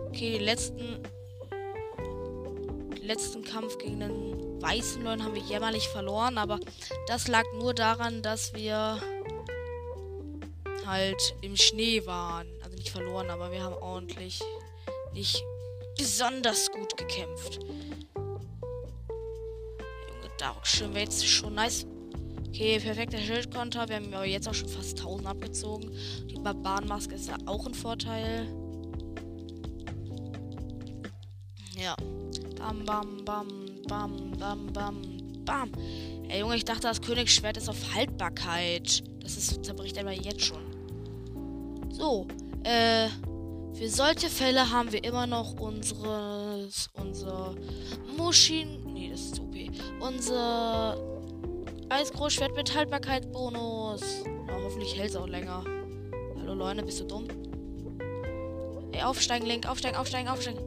Okay, 0.09 0.39
die 0.39 0.45
letzten 0.45 0.99
letzten 3.01 3.45
Kampf 3.45 3.79
gegen 3.79 4.01
den 4.01 4.61
weißen 4.61 5.05
Leuen 5.05 5.23
haben 5.23 5.37
wir 5.37 5.43
jämmerlich 5.43 5.87
verloren, 5.87 6.39
aber 6.39 6.59
das 7.07 7.29
lag 7.29 7.45
nur 7.61 7.75
daran, 7.75 8.23
dass 8.23 8.55
wir 8.55 9.01
halt 10.85 11.37
im 11.43 11.55
Schnee 11.55 12.05
waren. 12.07 12.49
Also 12.65 12.77
nicht 12.77 12.91
verloren, 12.91 13.31
aber 13.31 13.53
wir 13.53 13.63
haben 13.63 13.77
ordentlich 13.77 14.43
nicht 15.13 15.45
besonders 15.97 16.71
gut 16.71 16.97
gekämpft. 16.97 17.61
Junge, 20.09 20.31
Darkschirm 20.39 20.95
wäre 20.95 21.05
jetzt 21.05 21.27
schon 21.27 21.55
nice. 21.55 21.87
Okay, 22.49 22.81
perfekter 22.81 23.19
Schildkonter. 23.19 23.89
Wir 23.89 23.97
haben 23.97 24.15
aber 24.15 24.25
jetzt 24.25 24.49
auch 24.49 24.55
schon 24.55 24.69
fast 24.69 24.99
1000 24.99 25.29
abgezogen. 25.29 25.91
Die 26.31 26.39
Barbarenmaske 26.39 27.15
ist 27.15 27.29
ja 27.29 27.37
auch 27.47 27.67
ein 27.67 27.75
Vorteil. 27.75 28.47
Ja. 31.77 31.95
Bam, 32.57 32.85
bam, 32.85 33.25
bam, 33.25 33.49
bam, 33.87 34.33
bam, 34.39 34.73
bam, 34.73 35.03
bam. 35.45 35.73
Ey, 36.29 36.41
Junge, 36.41 36.57
ich 36.57 36.65
dachte, 36.65 36.89
das 36.89 37.03
Königsschwert 37.03 37.59
ist 37.59 37.69
auf 37.69 37.95
Haltbarkeit. 37.95 39.05
Das 39.23 39.37
ist, 39.37 39.65
zerbricht 39.65 39.99
aber 39.99 40.13
jetzt 40.13 40.43
schon. 40.43 40.63
So, 41.91 42.27
äh, 42.65 43.09
für 43.77 43.89
solche 43.89 44.31
Fälle 44.31 44.71
haben 44.71 44.91
wir 44.91 45.05
immer 45.05 45.27
noch 45.27 45.61
unsere, 45.61 46.69
unser 46.95 47.55
Muschin, 48.17 48.83
nee, 48.87 49.11
das 49.11 49.21
ist 49.21 49.41
OP, 49.41 49.55
unser 50.01 50.97
Eisgroßschwert 51.91 52.57
mit 52.57 52.75
Haltbarkeitsbonus. 52.75 54.25
Ja, 54.25 54.55
hoffentlich 54.65 54.97
hält 54.97 55.11
es 55.11 55.17
auch 55.17 55.29
länger. 55.29 55.63
Hallo 56.39 56.55
Leute, 56.55 56.83
bist 56.83 57.01
du 57.01 57.05
dumm? 57.05 57.27
Ey, 58.93 59.03
aufsteigen, 59.03 59.47
Link, 59.47 59.69
aufsteigen, 59.69 59.97
aufsteigen, 59.97 60.29
aufsteigen. 60.29 60.61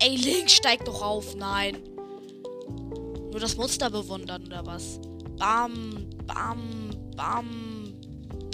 Ey, 0.00 0.16
Link, 0.16 0.50
steig 0.50 0.84
doch 0.84 1.00
auf. 1.00 1.36
Nein. 1.36 1.78
Nur 3.30 3.40
das 3.40 3.56
Muster 3.56 3.88
bewundern 3.88 4.44
oder 4.46 4.66
was? 4.66 5.00
Bam, 5.38 6.08
bam, 6.26 6.90
bam, 7.14 7.94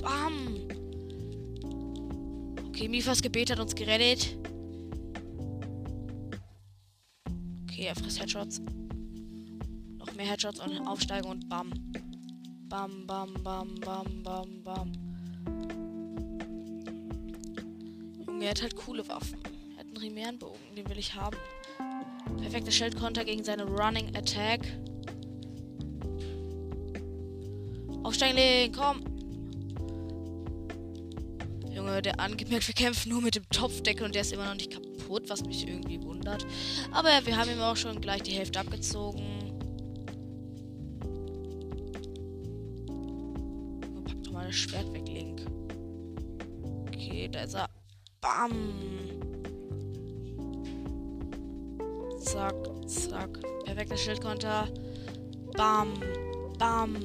bam. 0.02 0.73
Okay, 2.74 2.88
Mifas 2.88 3.22
Gebet 3.22 3.52
hat 3.52 3.60
uns 3.60 3.72
gerettet. 3.72 4.37
Okay, 7.62 7.84
er 7.84 7.94
frisst 7.94 8.20
Headshots. 8.20 8.60
Noch 9.98 10.12
mehr 10.16 10.26
Headshots 10.26 10.58
und 10.58 10.84
aufsteigen 10.84 11.30
und 11.30 11.48
bam. 11.48 11.70
Bam, 12.68 13.06
bam, 13.06 13.32
bam, 13.44 13.76
bam, 13.76 14.22
bam, 14.24 14.64
bam. 14.64 14.92
Junge, 18.26 18.44
er 18.44 18.50
hat 18.50 18.62
halt 18.62 18.74
coole 18.74 19.06
Waffen 19.06 19.38
einen 19.78 19.96
Rimärenbogen. 19.96 20.74
Den 20.76 20.88
will 20.90 20.98
ich 20.98 21.14
haben. 21.14 21.37
Perfekter 22.40 22.72
Schildkonter 22.72 23.24
gegen 23.24 23.44
seine 23.44 23.66
Running 23.66 24.16
Attack. 24.16 24.62
Aufsteigen, 28.02 28.37
Link, 28.37 28.76
komm. 28.76 29.13
Der 32.02 32.18
angemerkt, 32.18 32.66
wir 32.66 32.74
kämpfen 32.74 33.11
nur 33.11 33.22
mit 33.22 33.37
dem 33.37 33.48
Topfdeckel 33.50 34.04
und 34.04 34.14
der 34.14 34.22
ist 34.22 34.33
immer 34.33 34.46
noch 34.46 34.57
nicht 34.57 34.72
kaputt, 34.72 35.28
was 35.28 35.44
mich 35.44 35.66
irgendwie 35.66 36.02
wundert. 36.02 36.44
Aber 36.92 37.09
wir 37.24 37.37
haben 37.37 37.50
ihm 37.50 37.61
auch 37.61 37.76
schon 37.76 38.00
gleich 38.00 38.22
die 38.22 38.33
Hälfte 38.33 38.61
abgezogen. 38.61 39.22
Pack 44.04 44.22
doch 44.24 44.33
mal 44.33 44.46
das 44.46 44.57
Schwert 44.57 44.92
weg, 44.92 45.07
Link. 45.07 45.46
Okay, 46.88 47.28
da 47.30 47.42
ist 47.42 47.54
er. 47.54 47.68
Bam. 48.20 48.50
Zack, 52.18 52.54
zack. 52.87 53.38
Perfekter 53.64 53.96
Schildkonter. 53.96 54.68
Bam, 55.57 55.94
bam, 56.59 56.96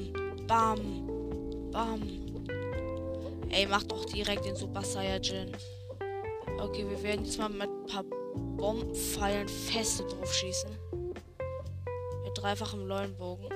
bam, 0.46 0.80
bam. 1.70 2.19
Ey, 3.50 3.66
mach 3.66 3.82
doch 3.82 4.04
direkt 4.04 4.44
den 4.44 4.54
Super 4.54 4.82
Saiyajin. 4.82 5.50
Okay, 6.60 6.86
wir 6.88 7.02
werden 7.02 7.24
jetzt 7.24 7.36
mal 7.36 7.48
mit 7.48 7.68
ein 7.68 7.86
paar 7.86 8.04
Bombenpfeilen 8.56 9.48
feste 9.48 10.04
drauf 10.04 10.32
schießen. 10.32 10.70
Mit 12.22 12.36
dreifachem 12.36 12.86
Leuenbogen. 12.86 13.48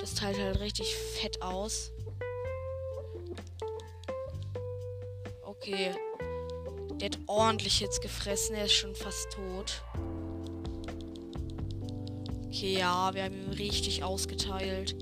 Das 0.00 0.14
teilt 0.14 0.38
halt 0.38 0.60
richtig 0.60 0.94
fett 0.94 1.42
aus. 1.42 1.90
Okay. 5.42 5.92
Der 7.00 7.10
hat 7.10 7.18
ordentlich 7.26 7.80
jetzt 7.80 8.02
gefressen. 8.02 8.54
Er 8.54 8.66
ist 8.66 8.74
schon 8.74 8.94
fast 8.94 9.32
tot. 9.32 9.82
Okay, 12.46 12.78
ja, 12.78 13.12
wir 13.14 13.24
haben 13.24 13.34
ihn 13.34 13.52
richtig 13.54 14.04
ausgeteilt. 14.04 14.94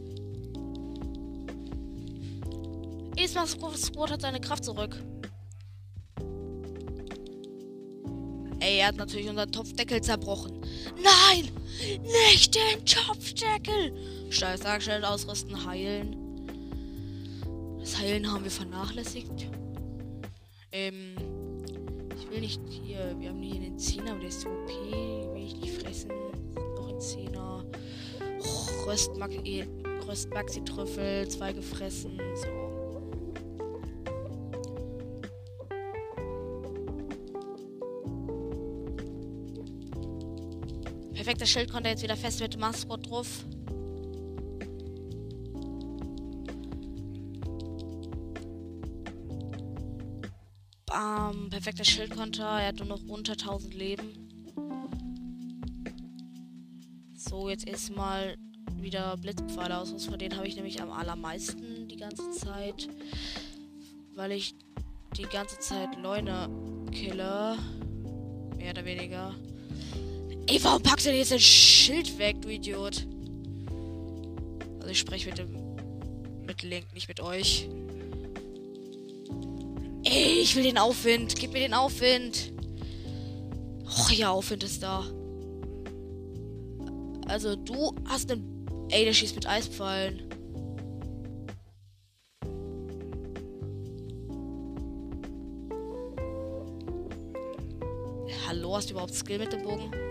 Diesmal 3.31 3.77
Squad 3.77 4.11
hat 4.11 4.23
seine 4.23 4.41
Kraft 4.41 4.65
zurück. 4.65 4.97
Ey, 8.59 8.79
er 8.79 8.89
hat 8.89 8.97
natürlich 8.97 9.29
unseren 9.29 9.53
Topfdeckel 9.53 10.01
zerbrochen. 10.01 10.61
Nein! 10.97 11.49
Nicht 12.03 12.57
den 12.57 12.85
Topfdeckel! 12.85 13.95
Dargestellt, 14.41 15.05
ausrüsten, 15.05 15.65
heilen. 15.65 16.17
Das 17.79 17.97
Heilen 18.01 18.31
haben 18.31 18.43
wir 18.43 18.51
vernachlässigt. 18.51 19.47
Ähm. 20.73 21.15
Ich 22.19 22.29
will 22.31 22.41
nicht 22.41 22.61
hier. 22.69 23.15
Wir 23.21 23.29
haben 23.29 23.43
hier 23.43 23.61
den 23.61 23.79
Zehner, 23.79 24.11
aber 24.11 24.21
der 24.21 24.29
ist 24.29 24.45
OP. 24.45 24.69
Will 24.69 25.45
ich 25.45 25.57
nicht 25.57 25.81
fressen. 25.81 26.11
Noch 26.75 26.89
ein 26.89 27.01
Zehner. 27.01 27.65
Röstmaxi, 28.87 29.69
Röstmaxi-Trüffel. 30.05 31.29
Zwei 31.29 31.53
gefressen. 31.53 32.21
So. 32.35 32.70
Perfekter 41.31 41.47
Schild 41.47 41.71
konnte 41.71 41.89
jetzt 41.89 42.03
wieder 42.03 42.17
fest 42.17 42.41
mit 42.41 42.59
Mascot 42.59 43.09
drauf. 43.09 43.45
Bam, 50.87 51.49
perfekter 51.51 51.85
Schildkonter. 51.85 52.43
Er 52.43 52.67
hat 52.67 52.79
nur 52.79 52.89
noch 52.89 53.05
unter 53.07 53.35
1000 53.35 53.75
Leben. 53.75 54.29
So, 57.15 57.49
jetzt 57.49 57.69
erstmal 57.69 58.37
wieder 58.81 59.17
Blitzpfeile 59.17 59.79
aus. 59.79 60.05
Von 60.05 60.19
denen 60.19 60.37
habe 60.37 60.49
ich 60.49 60.57
nämlich 60.57 60.83
am 60.83 60.91
allermeisten 60.91 61.87
die 61.87 61.97
ganze 61.97 62.29
Zeit. 62.33 62.89
Weil 64.17 64.33
ich 64.33 64.57
die 65.17 65.29
ganze 65.33 65.61
Zeit 65.61 65.97
Leune 66.03 66.51
kille. 66.91 67.57
Mehr 68.57 68.73
oder 68.73 68.85
weniger. 68.85 69.33
Ey, 70.51 70.59
warum 70.65 70.83
packst 70.83 71.07
du 71.07 71.11
denn 71.11 71.21
jetzt 71.21 71.33
ein 71.33 71.39
Schild 71.39 72.19
weg, 72.19 72.43
du 72.43 72.49
Idiot? 72.49 73.07
Also 74.81 74.91
ich 74.91 74.99
spreche 74.99 75.29
mit 75.29 75.39
dem 75.39 75.55
mit 76.45 76.65
Link, 76.65 76.93
nicht 76.93 77.07
mit 77.07 77.21
euch. 77.21 77.69
Ey, 80.03 80.41
ich 80.43 80.57
will 80.57 80.65
den 80.65 80.77
Aufwind. 80.77 81.37
Gib 81.37 81.53
mir 81.53 81.61
den 81.61 81.73
Aufwind. 81.73 82.53
Och 83.85 84.11
ja, 84.11 84.31
Aufwind 84.31 84.65
ist 84.65 84.83
da. 84.83 85.05
Also 87.29 87.55
du 87.55 87.95
hast 88.07 88.33
einen. 88.33 88.67
Ey, 88.91 89.05
der 89.05 89.13
schießt 89.13 89.37
mit 89.37 89.47
Eispfeilen. 89.47 90.25
Hallo, 98.49 98.75
hast 98.75 98.91
du 98.91 98.95
überhaupt 98.95 99.15
Skill 99.15 99.39
mit 99.39 99.53
dem 99.53 99.63
Bogen? 99.63 100.10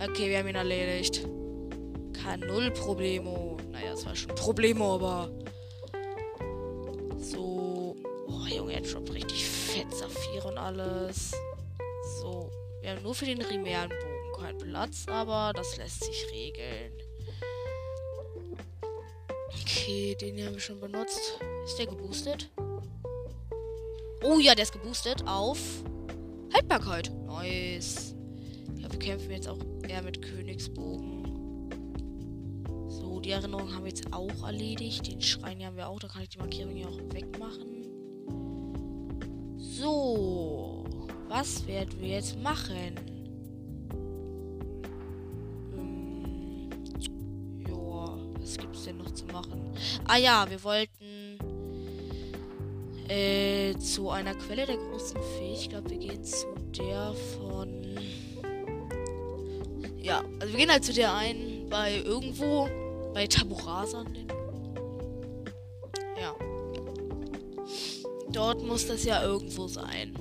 Okay, 0.00 0.30
wir 0.30 0.38
haben 0.38 0.48
ihn 0.48 0.54
erledigt. 0.54 1.26
Kein 2.22 2.40
Null 2.40 2.70
Problemo. 2.70 3.56
Naja, 3.72 3.92
es 3.94 4.06
war 4.06 4.14
schon 4.14 4.34
Problemo, 4.34 4.94
aber. 4.94 5.30
So. 7.18 7.96
Oh, 8.28 8.46
Junge, 8.46 8.74
er 8.74 8.80
droppt 8.82 9.12
richtig 9.12 9.44
fett 9.44 9.92
Saphir 9.92 10.44
und 10.46 10.56
alles. 10.56 11.32
So. 12.20 12.50
Wir 12.80 12.90
haben 12.90 13.02
nur 13.02 13.14
für 13.14 13.24
den 13.24 13.38
primären 13.38 13.88
Bogen 13.88 14.18
keinen 14.40 14.58
Platz, 14.58 15.04
aber 15.08 15.52
das 15.54 15.76
lässt 15.76 16.04
sich 16.04 16.26
regeln. 16.32 16.92
Okay, 19.48 20.14
den 20.20 20.36
hier 20.36 20.46
haben 20.46 20.54
wir 20.54 20.60
schon 20.60 20.80
benutzt. 20.80 21.40
Ist 21.64 21.78
der 21.78 21.86
geboostet? 21.86 22.50
Oh 24.22 24.38
ja, 24.38 24.54
der 24.54 24.62
ist 24.62 24.72
geboostet 24.72 25.26
auf 25.26 25.58
Haltbarkeit. 26.54 27.10
Nice. 27.26 28.14
Ja, 28.76 28.90
wir 28.90 28.98
kämpfen 28.98 29.30
jetzt 29.30 29.48
auch 29.48 29.58
eher 29.88 30.02
mit 30.02 30.22
Königsbogen. 30.22 31.24
So, 32.88 33.20
die 33.20 33.30
Erinnerung 33.30 33.72
haben 33.72 33.84
wir 33.84 33.90
jetzt 33.90 34.12
auch 34.12 34.44
erledigt. 34.44 35.06
Den 35.10 35.20
Schrein 35.20 35.64
haben 35.64 35.76
wir 35.76 35.88
auch. 35.88 35.98
Da 35.98 36.08
kann 36.08 36.22
ich 36.22 36.28
die 36.30 36.38
Markierung 36.38 36.74
hier 36.74 36.88
auch 36.88 36.98
wegmachen. 37.12 37.86
So. 39.56 40.84
Was 41.28 41.66
werden 41.66 42.00
wir 42.00 42.08
jetzt 42.08 42.38
machen? 42.40 42.94
Ähm, 45.76 46.70
ja, 47.68 48.18
was 48.40 48.56
gibt's 48.56 48.84
denn 48.84 48.96
noch 48.96 49.10
zu 49.10 49.26
machen? 49.26 49.72
Ah 50.06 50.16
ja, 50.16 50.46
wir 50.48 50.64
wollten 50.64 51.38
äh, 53.08 53.76
zu 53.78 54.10
einer 54.10 54.34
Quelle 54.34 54.64
der 54.64 54.78
großen 54.78 55.20
Fee. 55.20 55.52
Ich 55.52 55.68
glaube, 55.68 55.90
wir 55.90 55.98
gehen 55.98 56.24
zu 56.24 56.46
der 56.78 57.12
von 57.36 57.87
ja, 60.08 60.24
also 60.40 60.52
wir 60.52 60.58
gehen 60.58 60.72
halt 60.72 60.84
zu 60.84 60.94
der 60.94 61.14
einen 61.14 61.68
bei 61.68 61.98
irgendwo, 61.98 62.68
bei 63.12 63.26
Taburasan. 63.26 64.06
Ja. 66.18 66.34
Dort 68.32 68.62
muss 68.62 68.86
das 68.86 69.04
ja 69.04 69.22
irgendwo 69.22 69.68
sein. 69.68 70.14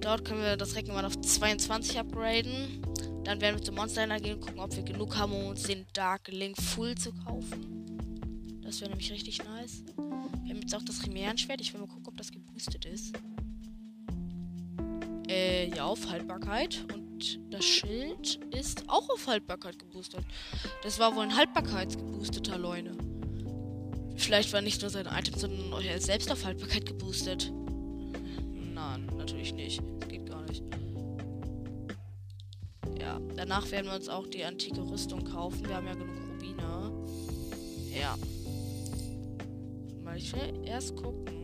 Dort 0.00 0.24
können 0.24 0.42
wir 0.42 0.56
das 0.56 0.76
Reckenmann 0.76 1.04
auf 1.04 1.20
22 1.20 1.98
upgraden. 1.98 2.80
Dann 3.24 3.40
werden 3.40 3.56
wir 3.56 3.62
zum 3.64 3.74
Monster 3.74 4.06
gehen 4.20 4.36
und 4.36 4.40
gucken, 4.40 4.60
ob 4.60 4.76
wir 4.76 4.84
genug 4.84 5.16
haben, 5.16 5.32
um 5.32 5.46
uns 5.46 5.64
den 5.64 5.84
Dark 5.92 6.28
Link 6.28 6.56
Full 6.62 6.94
zu 6.94 7.10
kaufen. 7.12 8.60
Das 8.62 8.80
wäre 8.80 8.90
nämlich 8.90 9.10
richtig 9.10 9.42
nice. 9.42 9.82
Wir 9.96 10.54
haben 10.54 10.60
jetzt 10.60 10.76
auch 10.76 10.82
das 10.84 11.02
Chimärenschwert. 11.02 11.60
Ich 11.60 11.72
will 11.72 11.80
mal 11.80 11.88
gucken, 11.88 12.06
ob 12.06 12.16
das 12.16 12.30
geboostet 12.30 12.84
ist. 12.84 13.16
Äh, 15.36 15.68
ja, 15.68 15.84
auf 15.84 16.08
Haltbarkeit. 16.08 16.86
Und 16.94 17.40
das 17.52 17.62
Schild 17.62 18.40
ist 18.54 18.84
auch 18.88 19.06
auf 19.10 19.26
Haltbarkeit 19.26 19.78
geboostet. 19.78 20.24
Das 20.82 20.98
war 20.98 21.14
wohl 21.14 21.24
ein 21.24 21.36
haltbarkeitsgeboosteter 21.36 22.56
Leune. 22.56 22.96
Vielleicht 24.16 24.54
war 24.54 24.62
nicht 24.62 24.80
nur 24.80 24.88
sein 24.88 25.06
Item, 25.06 25.38
sondern 25.38 25.74
euer 25.74 26.00
selbst 26.00 26.32
auf 26.32 26.42
Haltbarkeit 26.46 26.86
geboostet. 26.86 27.52
Nein, 28.74 29.10
natürlich 29.18 29.52
nicht. 29.52 29.82
Das 30.00 30.08
geht 30.08 30.24
gar 30.24 30.40
nicht. 30.42 30.62
Ja, 32.98 33.20
danach 33.36 33.70
werden 33.70 33.88
wir 33.88 33.94
uns 33.94 34.08
auch 34.08 34.26
die 34.26 34.42
antike 34.42 34.80
Rüstung 34.80 35.22
kaufen. 35.22 35.68
Wir 35.68 35.76
haben 35.76 35.86
ja 35.86 35.92
genug 35.92 36.16
Rubine. 36.32 36.92
Ja. 37.94 38.16
Mal, 40.02 40.16
ich 40.16 40.32
will 40.32 40.62
erst 40.64 40.96
gucken. 40.96 41.35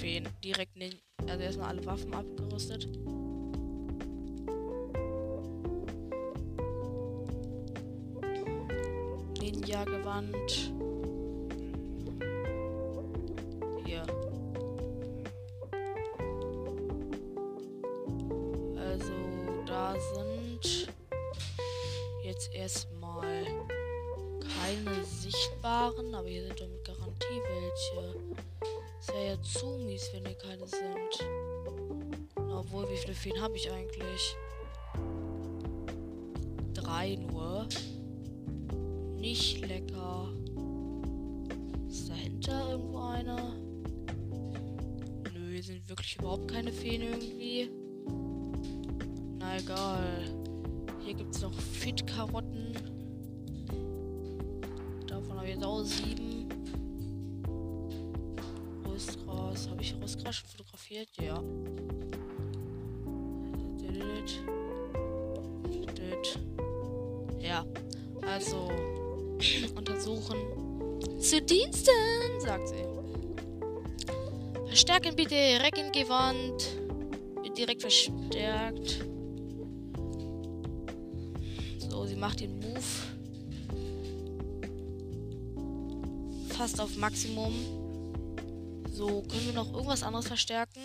Feen. 0.00 0.28
Direkt 0.42 0.76
nin 0.76 0.92
also 1.28 1.42
erstmal 1.42 1.68
alle 1.68 1.86
Waffen 1.86 2.14
abgerüstet. 2.14 2.88
Ninja-Gewand. 9.40 10.72
Hier. 13.84 14.02
da 19.72 19.94
sind 20.14 20.88
jetzt 22.24 22.52
erstmal 22.52 23.44
keine 24.40 25.04
sichtbaren, 25.04 26.14
aber 26.14 26.28
hier 26.28 26.42
sind 26.42 26.60
doch 26.60 26.68
mit 26.68 26.84
Garantie 26.84 27.40
welche. 27.48 28.61
Ist 29.02 29.10
ja 29.10 29.20
ja 29.20 29.42
zu 29.42 29.66
mies, 29.84 30.08
wenn 30.12 30.24
hier 30.24 30.36
keine 30.36 30.64
sind. 30.64 31.26
Obwohl, 32.36 32.88
wie 32.88 32.96
viele 32.96 33.14
Feen 33.14 33.40
habe 33.40 33.56
ich 33.56 33.68
eigentlich? 33.68 34.36
Drei 36.72 37.16
nur. 37.16 37.66
Nicht 39.16 39.66
lecker. 39.66 40.32
Ist 41.88 42.10
dahinter 42.10 42.70
irgendwo 42.70 42.98
einer? 42.98 43.56
Nö, 45.34 45.50
hier 45.50 45.62
sind 45.64 45.88
wirklich 45.88 46.16
überhaupt 46.20 46.46
keine 46.46 46.70
Feen 46.70 47.02
irgendwie. 47.02 47.70
Na 49.40 49.58
egal. 49.58 50.22
Hier 51.04 51.14
gibt 51.14 51.34
es 51.34 51.42
noch 51.42 51.52
Fit-Karotten. 51.52 52.76
Davon 55.08 55.38
habe 55.38 55.48
ich 55.48 55.54
jetzt 55.54 55.64
auch 55.64 55.82
sieben. 55.82 56.31
Röstgras. 59.70 60.16
Habe 60.18 60.30
ich 60.30 60.36
schon 60.36 60.48
fotografiert? 60.48 61.08
Ja. 61.20 61.42
Ja, 67.40 67.66
also 68.22 68.70
untersuchen. 69.76 70.38
Zu 71.18 71.42
Diensten, 71.42 71.90
sagt 72.40 72.68
sie. 72.68 72.84
Verstärken 74.66 75.16
bitte, 75.16 75.34
Reckengewand. 75.34 76.78
Direkt 77.58 77.82
verstärkt. 77.82 79.04
So, 81.78 82.06
sie 82.06 82.16
macht 82.16 82.40
den 82.40 82.58
Move. 82.60 82.80
Fast 86.48 86.80
auf 86.80 86.96
Maximum. 86.96 87.81
So, 88.92 89.22
können 89.22 89.46
wir 89.46 89.52
noch 89.54 89.72
irgendwas 89.72 90.02
anderes 90.02 90.26
verstärken? 90.26 90.80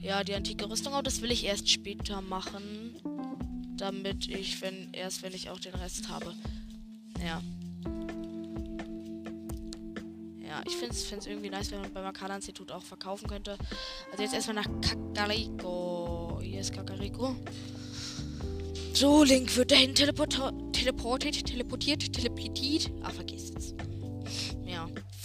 Ja, 0.00 0.24
die 0.24 0.34
antike 0.34 0.68
Rüstung, 0.68 0.92
aber 0.92 1.04
das 1.04 1.22
will 1.22 1.30
ich 1.30 1.44
erst 1.44 1.70
später 1.70 2.20
machen. 2.20 2.96
Damit 3.76 4.28
ich, 4.28 4.60
wenn, 4.60 4.92
erst 4.92 5.22
wenn 5.22 5.32
ich 5.32 5.48
auch 5.48 5.60
den 5.60 5.74
Rest 5.74 6.08
habe. 6.08 6.34
Ja. 7.24 7.40
Ja, 10.44 10.62
ich 10.66 10.74
finde 10.74 10.94
es 10.94 11.26
irgendwie 11.26 11.50
nice, 11.50 11.70
wenn 11.70 11.80
man 11.80 11.92
beim 11.92 12.06
Arcana-Institut 12.06 12.72
auch 12.72 12.82
verkaufen 12.82 13.28
könnte. 13.28 13.56
Also 14.10 14.22
jetzt 14.24 14.34
erstmal 14.34 14.56
nach 14.56 14.68
Kakariko. 14.80 16.40
Hier 16.42 16.60
ist 16.60 16.72
Kakariko. 16.72 17.36
So, 18.94 19.22
Link 19.22 19.54
wird 19.56 19.70
dahin 19.70 19.94
teleportiert, 19.94 20.54
teleportiert, 21.46 22.12
teleportiert. 22.12 22.90
Ah, 23.02 23.10
vergiss 23.10 23.52
es. 23.56 23.74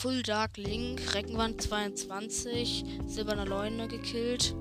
Full 0.04 0.22
Dark 0.22 0.58
Link, 0.58 1.16
Reckenwand 1.16 1.62
22, 1.62 2.84
Silberner 3.08 3.46
Leune 3.46 3.88
gekillt. 3.88 4.54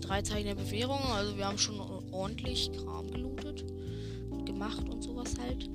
Drei 0.00 0.22
Zeichen 0.22 0.46
der 0.46 0.54
Bewährung, 0.54 1.02
also 1.12 1.36
wir 1.36 1.46
haben 1.46 1.58
schon 1.58 1.78
ordentlich 2.12 2.72
Kram 2.72 3.10
gelootet. 3.10 3.62
Gemacht 4.46 4.88
und 4.88 5.02
sowas 5.02 5.34
halt. 5.38 5.68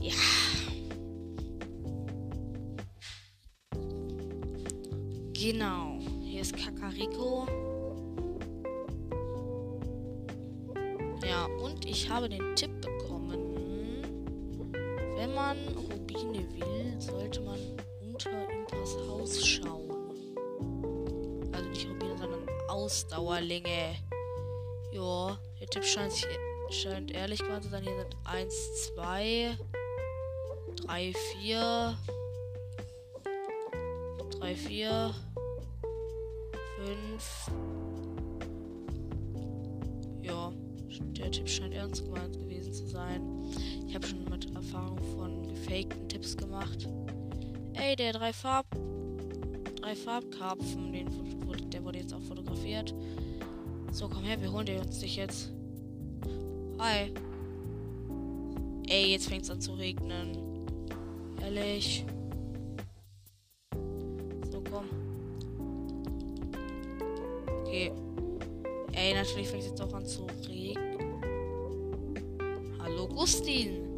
Ja. 0.00 0.12
Genau. 5.32 6.00
Hier 6.24 6.40
ist 6.40 6.56
Kakariko. 6.56 7.46
Ja, 11.24 11.44
und 11.62 11.84
ich 11.86 12.10
habe 12.10 12.28
den 12.28 12.56
Tipp 12.56 12.72
bekommen, 12.80 14.02
wenn 15.14 15.32
man 15.32 15.56
Rubine 15.76 16.44
will, 16.56 17.00
sollte 17.00 17.40
man 17.42 17.60
Impas 18.90 19.08
Haus 19.08 19.46
schauen. 19.46 19.90
Also 21.52 21.68
nicht 21.68 21.88
Rubine, 21.88 22.16
sondern 22.18 22.48
Ausdauerlinge. 22.68 23.96
Ja, 24.92 25.38
der 25.60 25.66
Tipp 25.68 25.84
scheint, 25.84 26.12
scheint 26.70 27.12
ehrlich 27.12 27.40
geworden 27.40 27.62
zu 27.62 27.68
sein. 27.68 27.82
Hier 27.82 27.96
sind 27.96 28.16
1, 28.24 28.92
2, 28.94 29.56
3, 30.86 31.12
4, 31.42 31.98
3, 34.38 34.54
4, 34.54 35.14
5. 36.84 37.50
Ja, 40.22 40.52
der 41.18 41.30
Tipp 41.30 41.48
scheint 41.48 41.74
ernst 41.74 42.04
gemeint 42.04 42.38
gewesen 42.38 42.72
zu 42.72 42.86
sein. 42.86 43.22
Ich 43.86 43.94
habe 43.94 44.06
schon 44.06 44.24
mit 44.24 44.54
Erfahrung 44.54 44.98
von 45.16 45.48
gefakten 45.48 46.08
Tipps 46.08 46.36
gemacht. 46.36 46.88
Ey, 47.80 47.96
der 47.96 48.12
drei 48.12 48.32
Farb 48.32 48.66
drei 49.80 49.94
Farbkarpfen, 49.96 50.92
den, 50.92 51.08
der 51.70 51.82
wurde 51.82 51.98
jetzt 51.98 52.12
auch 52.12 52.20
fotografiert. 52.20 52.94
So, 53.90 54.08
komm 54.08 54.22
her, 54.24 54.40
wir 54.40 54.52
holen 54.52 54.66
dir 54.66 54.80
uns 54.80 55.00
dich 55.00 55.16
jetzt. 55.16 55.50
Hi. 56.78 57.12
Ey, 58.86 59.12
jetzt 59.12 59.28
fängt 59.28 59.44
es 59.44 59.50
an 59.50 59.60
zu 59.60 59.72
regnen. 59.72 60.36
Ehrlich. 61.40 62.04
So, 64.50 64.62
komm. 64.70 64.86
Okay. 67.62 67.92
Ey, 68.92 69.14
natürlich 69.14 69.48
fängt 69.48 69.62
es 69.62 69.70
jetzt 69.70 69.80
auch 69.80 69.94
an 69.94 70.04
zu 70.04 70.26
regnen. 70.46 71.08
Hallo, 72.78 73.08
Gustin. 73.08 73.89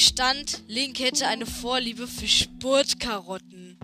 Stand, 0.00 0.62
Link 0.66 0.98
hätte 0.98 1.26
eine 1.26 1.46
Vorliebe 1.46 2.06
für 2.06 2.26
Spurtkarotten. 2.26 3.78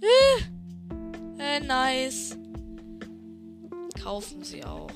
Äh, 0.00 0.42
äh, 1.38 1.60
nice. 1.60 2.36
Kaufen 4.02 4.42
sie 4.42 4.64
auch. 4.64 4.90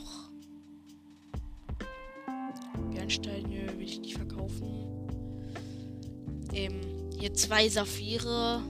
Bernsteine 2.94 3.76
will 3.76 3.84
ich 3.84 4.00
nicht 4.00 4.16
verkaufen. 4.16 4.86
Ähm, 6.52 6.80
hier 7.18 7.34
zwei 7.34 7.68
Saphire. 7.68 8.62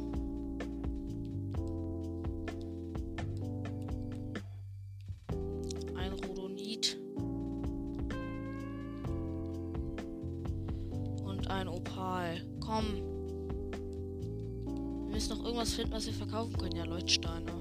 Leuchtsteine. 17.13 17.53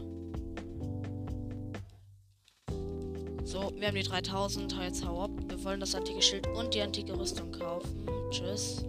So, 3.43 3.71
wir 3.75 3.87
haben 3.87 3.95
die 3.95 4.03
3000. 4.03 4.73
Jetzt 4.81 5.05
hau 5.05 5.23
ab. 5.23 5.31
Wir 5.47 5.63
wollen 5.63 5.79
das 5.79 5.93
antike 5.93 6.21
Schild 6.21 6.47
und 6.55 6.73
die 6.73 6.81
antike 6.81 7.17
Rüstung 7.17 7.51
kaufen. 7.51 8.07
Tschüss. 8.29 8.85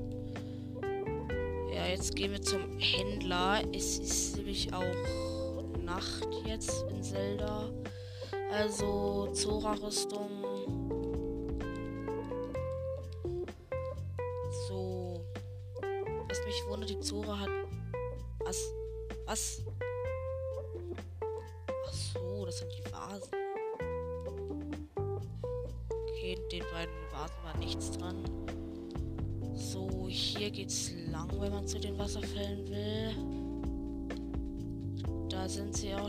Ja, 1.74 1.86
jetzt 1.86 2.14
gehen 2.14 2.32
wir 2.32 2.42
zum 2.42 2.78
Händler. 2.78 3.62
Es 3.72 3.98
ist 3.98 4.36
nämlich 4.36 4.72
auch 4.72 4.84
Nacht 5.82 6.28
jetzt 6.46 6.84
in 6.90 7.02
Zelda. 7.02 7.70
Also 8.52 9.30
Zora-Rüstung. 9.32 10.41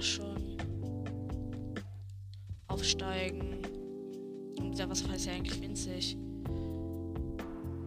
Schon. 0.04 0.58
Aufsteigen. 2.68 3.60
Und 4.58 4.72
dieser 4.72 4.90
Wasserfall 4.90 5.16
ist 5.16 5.26
ja 5.26 5.34
eigentlich 5.34 5.62
winzig. 5.62 6.18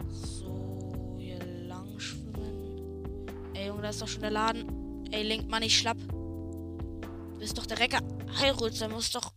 So, 0.09 1.15
hier 1.19 1.43
lang 1.67 1.99
schwimmen. 1.99 3.25
Ey, 3.53 3.67
Junge, 3.67 3.81
da 3.81 3.89
ist 3.89 4.01
doch 4.01 4.07
schon 4.07 4.21
der 4.21 4.31
Laden. 4.31 5.05
Ey, 5.11 5.23
lenk 5.23 5.49
mal 5.49 5.59
nicht 5.59 5.77
schlapp. 5.77 5.97
Du 6.07 7.39
bist 7.39 7.57
doch 7.57 7.65
der 7.65 7.79
Recker. 7.79 7.99
Heirutz, 8.41 8.79
der 8.79 8.89
muss 8.89 9.11
doch 9.11 9.33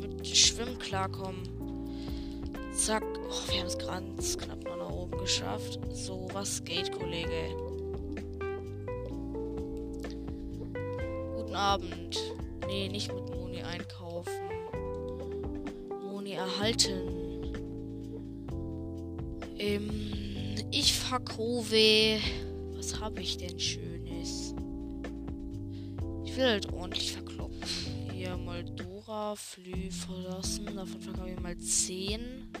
mit 0.00 0.26
Schwimmen 0.26 0.78
klarkommen. 0.78 1.42
Zack. 2.72 3.02
Oh, 3.28 3.50
wir 3.50 3.60
haben 3.60 3.66
es 3.66 3.78
ganz 3.78 4.38
knapp 4.38 4.62
noch 4.64 4.76
nach 4.76 4.90
oben 4.90 5.18
geschafft. 5.18 5.80
So, 5.92 6.28
was 6.32 6.62
geht, 6.62 6.92
Kollege? 6.92 7.65
Abend. 11.56 12.18
Nee, 12.66 12.88
nicht 12.88 13.12
mit 13.12 13.34
Moni 13.34 13.62
einkaufen. 13.62 14.30
Moni 16.04 16.32
erhalten. 16.32 17.54
Ähm, 19.58 19.90
ich 20.70 20.92
verkaufe. 20.92 22.18
Was 22.74 23.00
habe 23.00 23.22
ich 23.22 23.38
denn 23.38 23.58
Schönes? 23.58 24.54
Ich 26.24 26.36
will 26.36 26.44
halt 26.44 26.72
ordentlich 26.72 27.12
verkloppen. 27.12 27.62
Hier 28.12 28.36
Moldora, 28.36 29.34
Flü 29.34 29.90
verlassen. 29.90 30.66
Davon 30.76 31.00
verkaufe 31.00 31.30
ich 31.30 31.40
mal 31.40 31.56
10. 31.56 32.52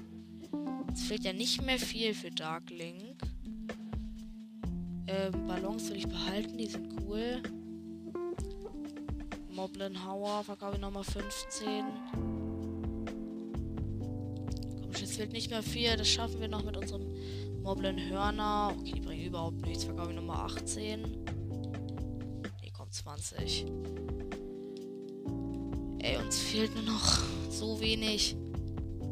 Es 0.94 1.02
fehlt 1.02 1.24
ja 1.24 1.34
nicht 1.34 1.62
mehr 1.62 1.78
viel 1.78 2.14
für 2.14 2.30
Dark 2.30 2.70
Link. 2.70 3.20
Ähm, 5.08 5.46
Ballons 5.46 5.90
will 5.90 5.98
ich 5.98 6.08
behalten, 6.08 6.56
die 6.56 6.66
sind 6.66 6.88
cool. 7.02 7.42
Moblin 9.56 10.04
Hauer 10.04 10.44
verkaufe 10.44 10.74
ich 10.74 10.82
nochmal 10.82 11.02
15. 11.02 11.86
Komm, 14.82 14.90
es 14.92 15.16
fehlt 15.16 15.32
nicht 15.32 15.50
mehr 15.50 15.62
viel. 15.62 15.96
Das 15.96 16.06
schaffen 16.06 16.40
wir 16.40 16.48
noch 16.48 16.62
mit 16.62 16.76
unserem 16.76 17.06
Moblin 17.62 17.98
Hörner. 18.10 18.74
Okay, 18.78 18.92
die 18.92 19.00
bringen 19.00 19.24
überhaupt 19.24 19.64
nichts. 19.64 19.84
Verkaufe 19.84 20.10
ich 20.10 20.16
nochmal 20.16 20.44
18. 20.44 21.00
Ne, 21.00 22.70
kommt 22.76 22.92
20. 22.92 23.64
Ey, 26.00 26.18
uns 26.18 26.38
fehlt 26.38 26.74
nur 26.74 26.84
noch 26.84 27.18
so 27.48 27.80
wenig. 27.80 28.36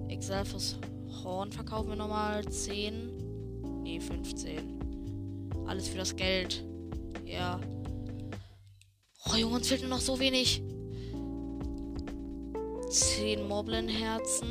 Exalfus 0.09 0.77
Horn 1.23 1.53
verkaufen 1.53 1.89
wir 1.89 1.97
nochmal 1.97 2.47
10. 2.47 3.83
Ne, 3.83 3.99
15. 3.99 5.65
Alles 5.67 5.89
für 5.89 5.97
das 5.97 6.15
Geld. 6.15 6.63
Ja. 7.25 7.59
Oh 9.35 9.37
Junge, 9.37 9.57
uns 9.57 9.69
fehlt 9.69 9.81
nur 9.81 9.91
noch 9.91 10.01
so 10.01 10.21
wenig. 10.21 10.63
Zehn 12.89 13.49
Moblin-Herzen. 13.49 14.49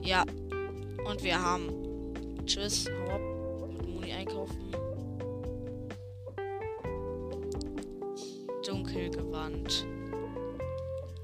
Ja. 0.00 0.24
Und 1.04 1.22
wir 1.22 1.38
haben. 1.38 1.68
Tschüss. 2.46 2.88
Hau 2.88 3.10
ab. 3.10 3.20
Mit 3.76 3.88
Muni 3.88 4.10
einkaufen. 4.10 4.72
Dunkelgewand. 8.64 9.86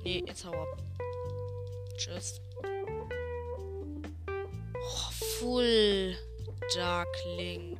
Nee, 0.05 0.23
jetzt 0.27 0.45
hau 0.45 0.53
ab. 0.53 0.77
Tschüss. 1.97 2.43
Oh, 4.75 5.13
Full 5.39 6.15
Dark 6.75 7.09
Link. 7.39 7.79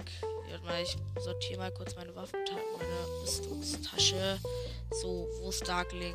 Mal, 0.69 0.83
ich 0.83 0.97
sortiere 1.19 1.61
mal 1.61 1.73
kurz 1.73 1.97
meine 1.97 2.15
Waffentasche, 2.15 2.61
meine 2.77 3.23
Rüstungstasche. 3.23 4.39
So, 4.91 5.27
wo 5.41 5.49
ist 5.49 5.67
Dark 5.67 5.91
Link? 5.93 6.15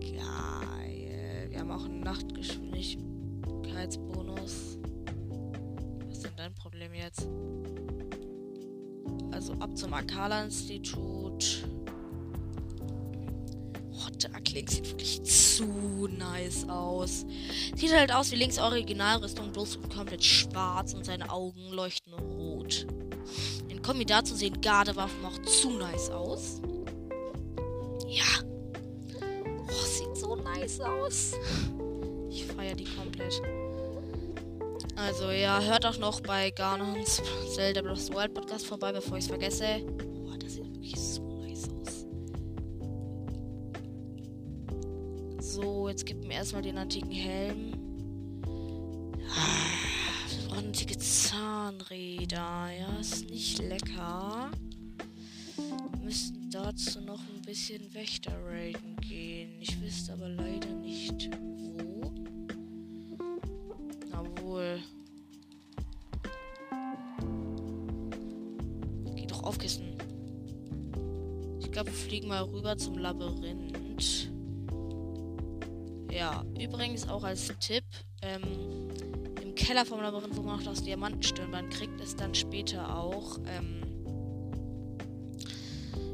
Geil. 0.00 1.48
Wir 1.50 1.58
haben 1.58 1.72
auch 1.72 1.86
einen 1.86 1.98
Nachtgeschwindigkeitsbonus. 2.00 4.78
Was 6.06 6.16
ist 6.16 6.24
denn 6.24 6.36
dein 6.36 6.54
Problem 6.54 6.94
jetzt? 6.94 7.26
Also 9.32 9.54
ab 9.54 9.76
zum 9.76 9.92
Akala-Institut. 9.92 11.66
Oh, 14.56 14.62
Dark 14.62 14.68
Link 14.68 14.70
sieht 14.70 14.88
wirklich 14.88 15.22
zu 15.22 16.08
nice 16.08 16.66
aus. 16.68 17.26
Sieht 17.74 17.92
halt 17.92 18.12
aus 18.12 18.30
wie 18.32 18.36
Links 18.36 18.58
Originalrüstung, 18.58 19.52
bloß 19.52 19.78
komplett 19.94 20.24
schwarz 20.24 20.94
und 20.94 21.04
seine 21.04 21.30
Augen 21.30 21.70
leuchten 21.70 22.14
rot. 22.14 22.86
In 23.68 23.82
Kombi 23.82 24.04
dazu 24.04 24.34
sehen 24.34 24.60
Gardewaffen 24.60 25.24
auch 25.24 25.38
zu 25.42 25.70
nice 25.70 26.10
aus. 26.10 26.60
Ja. 28.06 28.24
Oh, 29.68 29.84
sieht 29.84 30.16
so 30.16 30.36
nice 30.36 30.80
aus. 30.80 31.32
Ich 32.30 32.46
feiere 32.46 32.74
die 32.74 32.84
komplett. 32.84 33.42
Also 34.94 35.30
ja, 35.30 35.60
hört 35.60 35.84
auch 35.84 35.98
noch 35.98 36.20
bei 36.20 36.50
Garnons 36.50 37.22
Zelda 37.54 37.82
Breath 37.82 38.08
Wild 38.14 38.32
Podcast 38.32 38.66
vorbei, 38.66 38.92
bevor 38.92 39.18
ich 39.18 39.24
es 39.24 39.28
vergesse. 39.28 39.82
Jetzt 45.96 46.04
gibt 46.04 46.26
mir 46.26 46.34
erstmal 46.34 46.60
den 46.60 46.76
antiken 46.76 47.10
Helm. 47.10 47.72
Ah, 49.30 50.28
wir 50.28 50.46
brauchen 50.46 50.66
antike 50.66 50.98
Zahnräder. 50.98 52.68
Ja, 52.78 52.98
ist 53.00 53.30
nicht 53.30 53.58
lecker. 53.60 54.50
Wir 55.56 56.00
müssten 56.04 56.50
dazu 56.50 57.00
noch 57.00 57.20
ein 57.20 57.40
bisschen 57.46 57.94
Wächter 57.94 58.32
raiden 58.44 58.96
gehen. 58.96 59.52
Ich 59.58 59.80
wüsste 59.80 60.12
aber 60.12 60.28
leider 60.28 60.68
nicht 60.68 61.30
wo. 61.78 62.12
Obwohl. 64.12 64.78
Geh 69.14 69.26
doch 69.26 69.44
auf, 69.44 69.56
Kissen. 69.56 69.96
Ich 71.58 71.72
glaube, 71.72 71.88
wir 71.88 71.96
fliegen 71.96 72.28
mal 72.28 72.42
rüber 72.42 72.76
zum 72.76 72.98
Labyrinth. 72.98 74.35
Ja, 76.16 76.42
übrigens 76.58 77.06
auch 77.10 77.24
als 77.24 77.52
Tipp, 77.60 77.84
ähm, 78.22 78.88
im 79.42 79.54
Keller 79.54 79.84
vom 79.84 80.00
Labyrinth, 80.00 80.34
wo 80.34 80.40
man 80.40 80.56
noch 80.56 80.64
das 80.64 80.82
Diamantenstirnband 80.82 81.70
kriegt, 81.70 82.00
ist 82.00 82.18
dann 82.18 82.34
später 82.34 82.96
auch, 82.96 83.36
ähm, 83.46 83.82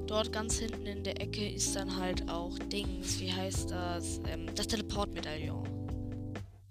dort 0.09 0.33
ganz 0.33 0.59
hinten 0.59 0.87
in 0.87 1.05
der 1.05 1.21
Ecke 1.21 1.49
ist 1.49 1.77
dann 1.77 1.97
halt 1.97 2.29
auch 2.29 2.59
Dings, 2.59 3.21
wie 3.21 3.33
heißt 3.33 3.71
das, 3.71 4.21
ähm, 4.27 4.53
das 4.53 4.67
Teleportmedaillon. 4.67 5.63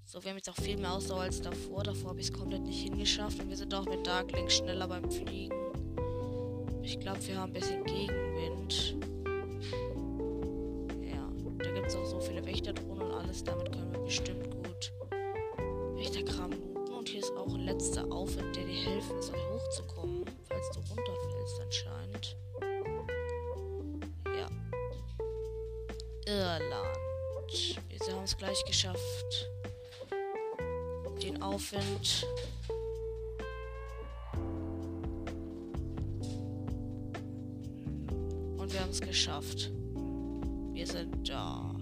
So, 0.04 0.22
wir 0.22 0.32
haben 0.32 0.38
jetzt 0.38 0.50
auch 0.50 0.62
viel 0.62 0.76
mehr 0.76 0.92
Ausdauer 0.92 1.22
als 1.22 1.40
davor. 1.40 1.84
Davor 1.84 2.10
habe 2.10 2.20
ich 2.20 2.28
es 2.28 2.34
komplett 2.34 2.64
nicht 2.64 2.84
hingeschafft. 2.84 3.40
Und 3.40 3.48
wir 3.48 3.56
sind 3.56 3.74
auch 3.74 3.86
mit 3.86 4.06
Darklink 4.06 4.52
schneller 4.52 4.90
beim 4.90 5.10
Fliegen. 5.10 5.56
Ich 6.84 7.00
glaube, 7.00 7.26
wir 7.26 7.38
haben 7.38 7.52
ein 7.52 7.54
bisschen 7.54 7.82
Gegenwind. 7.86 9.01
Aufwind. 31.72 32.26
Und 38.58 38.74
wir 38.74 38.80
haben 38.82 38.90
es 38.90 39.02
geschafft. 39.02 39.72
Wir 40.74 40.88
sind 40.88 41.30
da. 41.30 41.76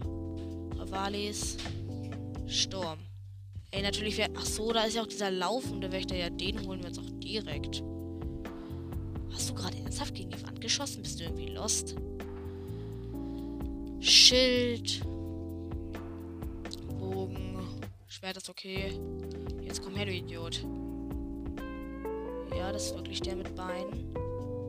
Ravalis. 0.76 1.58
Sturm. 2.48 3.00
Ey, 3.72 3.82
natürlich 3.82 4.18
wäre. 4.18 4.32
Ach 4.36 4.46
so, 4.46 4.72
da 4.72 4.84
ist 4.84 4.96
ja 4.96 5.04
auch 5.04 5.08
dieser 5.08 5.32
laufende 5.32 5.92
Wächter. 5.92 6.16
Ja, 6.16 6.30
den 6.30 6.66
holen 6.66 6.82
wir 6.82 6.90
uns 6.90 7.00
auch 7.00 7.20
direkt. 7.20 7.84
Hast 9.32 9.50
du 9.50 9.54
gerade 9.54 9.78
ernsthaft 9.78 10.16
gegen 10.16 10.32
die 10.32 10.44
Wand 10.46 10.60
geschossen? 10.62 11.04
Bist 11.04 11.20
du 11.20 11.24
irgendwie 11.26 11.48
lost? 11.48 11.96
Schild. 14.00 15.02
Bogen. 17.00 17.60
Schwert 18.08 18.38
ist 18.38 18.50
okay. 18.50 19.00
Jetzt 19.70 19.84
komm 19.84 19.96
her, 19.96 20.08
du 20.08 20.12
Idiot. 20.12 20.66
Ja, 22.58 22.72
das 22.72 22.88
ist 22.88 22.96
wirklich 22.96 23.22
der 23.22 23.36
mit 23.36 23.56
Beinen. 23.56 24.12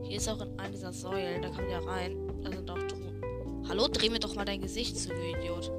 Hier 0.03 0.17
ist 0.17 0.29
auch 0.29 0.39
in 0.39 0.59
einer 0.59 0.69
dieser 0.69 0.93
Säulen. 0.93 1.41
Da 1.41 1.49
kann 1.49 1.67
ja 1.71 1.79
rein. 1.79 2.15
Da 2.43 2.51
sind 2.51 2.69
auch 2.69 2.77
Truhen. 2.77 3.19
Hallo, 3.67 3.87
dreh 3.87 4.11
mir 4.11 4.19
doch 4.19 4.35
mal 4.35 4.45
dein 4.45 4.61
Gesicht 4.61 4.95
zu, 4.95 5.09
du 5.09 5.15
Idiot. 5.15 5.71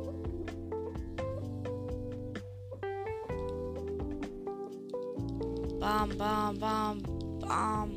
Bam, 5.79 6.19
bam, 6.19 6.59
bam, 6.59 7.03
bam. 7.39 7.97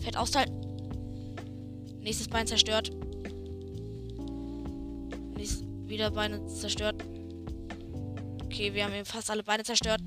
Fett 0.00 0.16
austeilen. 0.16 0.50
Nächstes 2.00 2.26
Bein 2.26 2.48
zerstört. 2.48 2.90
Nächstes 5.36 5.64
wieder 5.86 6.10
Beine 6.10 6.44
zerstört. 6.48 6.96
Okay, 8.46 8.74
wir 8.74 8.82
haben 8.82 8.94
eben 8.94 9.04
fast 9.04 9.30
alle 9.30 9.44
Beine 9.44 9.62
zerstört. 9.62 10.00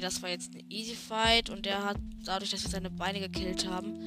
Das 0.00 0.22
war 0.22 0.30
jetzt 0.30 0.54
ein 0.54 0.64
Easy 0.68 0.94
Fight 0.94 1.50
und 1.50 1.66
der 1.66 1.84
hat 1.84 1.98
dadurch, 2.24 2.50
dass 2.50 2.62
wir 2.62 2.70
seine 2.70 2.90
Beine 2.90 3.20
gekillt 3.20 3.68
haben. 3.68 3.98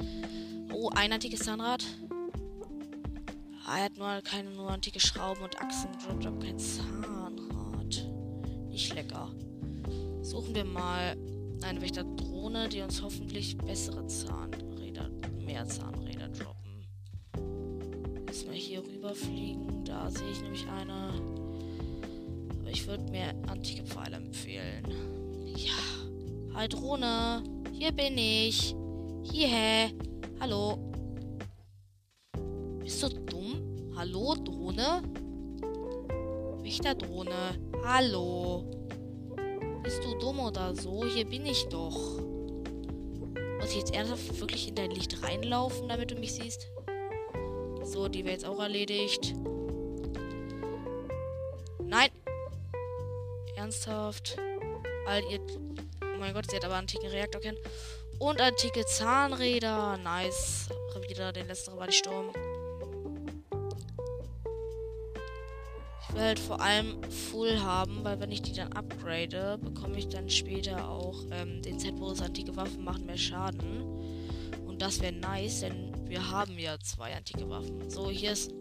Oh, 0.72 0.90
ein 0.94 1.12
antikes 1.12 1.40
Zahnrad. 1.40 1.84
Ah, 3.66 3.78
er 3.78 3.84
hat 3.84 3.96
nur 3.96 4.20
keine 4.22 4.50
nur 4.50 4.70
antike 4.70 5.00
Schrauben 5.00 5.42
und 5.42 5.60
Achsen 5.60 5.90
gedroppt, 5.92 6.26
aber 6.26 6.38
kein 6.38 6.58
Zahnrad. 6.58 8.08
Nicht 8.68 8.94
lecker. 8.94 9.30
Suchen 10.22 10.54
wir 10.54 10.64
mal 10.64 11.16
eine 11.62 11.80
Wächterdrohne, 11.80 12.68
die 12.68 12.80
uns 12.80 13.02
hoffentlich 13.02 13.56
bessere 13.58 14.06
Zahnräder, 14.06 15.10
mehr 15.44 15.66
Zahnräder 15.66 16.28
droppen. 16.28 16.62
Wir 18.52 18.58
hier 18.58 18.84
rüberfliegen. 18.84 19.82
Da 19.84 20.10
sehe 20.10 20.30
ich 20.30 20.42
nämlich 20.42 20.66
eine. 20.66 21.14
Aber 22.60 22.70
ich 22.70 22.86
würde 22.86 23.04
mir 23.10 23.34
antike 23.46 23.82
Pfeile 23.84 24.16
empfehlen. 24.16 24.84
Ja. 25.62 26.54
Hi 26.54 26.68
Drohne. 26.68 27.44
Hier 27.70 27.92
bin 27.92 28.18
ich. 28.18 28.74
Hierher. 29.22 29.90
Hallo. 30.40 30.76
Bist 32.80 33.00
du 33.02 33.08
dumm? 33.08 33.92
Hallo, 33.96 34.34
Drohne? 34.34 35.02
Wächterdrohne. 36.62 37.56
Hallo. 37.84 38.64
Bist 39.84 40.02
du 40.02 40.18
dumm 40.18 40.40
oder 40.40 40.74
so? 40.74 41.04
Hier 41.04 41.26
bin 41.26 41.46
ich 41.46 41.64
doch. 41.68 42.20
Muss 43.60 43.70
ich 43.70 43.76
jetzt 43.76 43.94
ernsthaft 43.94 44.40
wirklich 44.40 44.68
in 44.68 44.74
dein 44.74 44.90
Licht 44.90 45.22
reinlaufen, 45.22 45.88
damit 45.88 46.10
du 46.10 46.16
mich 46.16 46.34
siehst? 46.34 46.66
So, 47.84 48.08
die 48.08 48.24
wäre 48.24 48.32
jetzt 48.32 48.46
auch 48.46 48.58
erledigt. 48.58 49.36
Nein! 51.84 52.10
Ernsthaft? 53.54 54.36
All 55.06 55.22
ihr. 55.30 55.40
Oh 56.02 56.18
mein 56.18 56.34
Gott, 56.34 56.50
sie 56.50 56.56
hat 56.56 56.64
aber 56.64 56.74
einen 56.74 56.82
antiken 56.82 57.10
Reaktor 57.10 57.40
kennen. 57.40 57.58
Und 58.18 58.40
antike 58.40 58.84
Zahnräder. 58.86 59.98
Nice. 59.98 60.68
Wieder 61.08 61.32
den 61.32 61.48
letzten 61.48 61.76
war 61.76 61.86
die 61.86 61.92
Sturm. 61.92 62.30
Ich 66.00 66.14
will 66.14 66.22
halt 66.22 66.38
vor 66.38 66.60
allem 66.60 67.02
Full 67.10 67.60
haben, 67.60 68.04
weil 68.04 68.20
wenn 68.20 68.30
ich 68.30 68.42
die 68.42 68.52
dann 68.52 68.72
upgrade, 68.72 69.58
bekomme 69.58 69.98
ich 69.98 70.08
dann 70.08 70.28
später 70.28 70.88
auch 70.88 71.24
ähm, 71.32 71.62
den 71.62 71.78
Z-Bonus 71.78 72.20
antike 72.20 72.54
Waffen 72.54 72.84
machen 72.84 73.06
mehr 73.06 73.16
Schaden. 73.16 73.82
Und 74.66 74.80
das 74.80 75.00
wäre 75.00 75.12
nice, 75.12 75.60
denn 75.60 75.92
wir 76.08 76.30
haben 76.30 76.58
ja 76.58 76.78
zwei 76.80 77.14
antike 77.14 77.48
Waffen. 77.48 77.88
So, 77.90 78.10
hier 78.10 78.32
ist. 78.32 78.52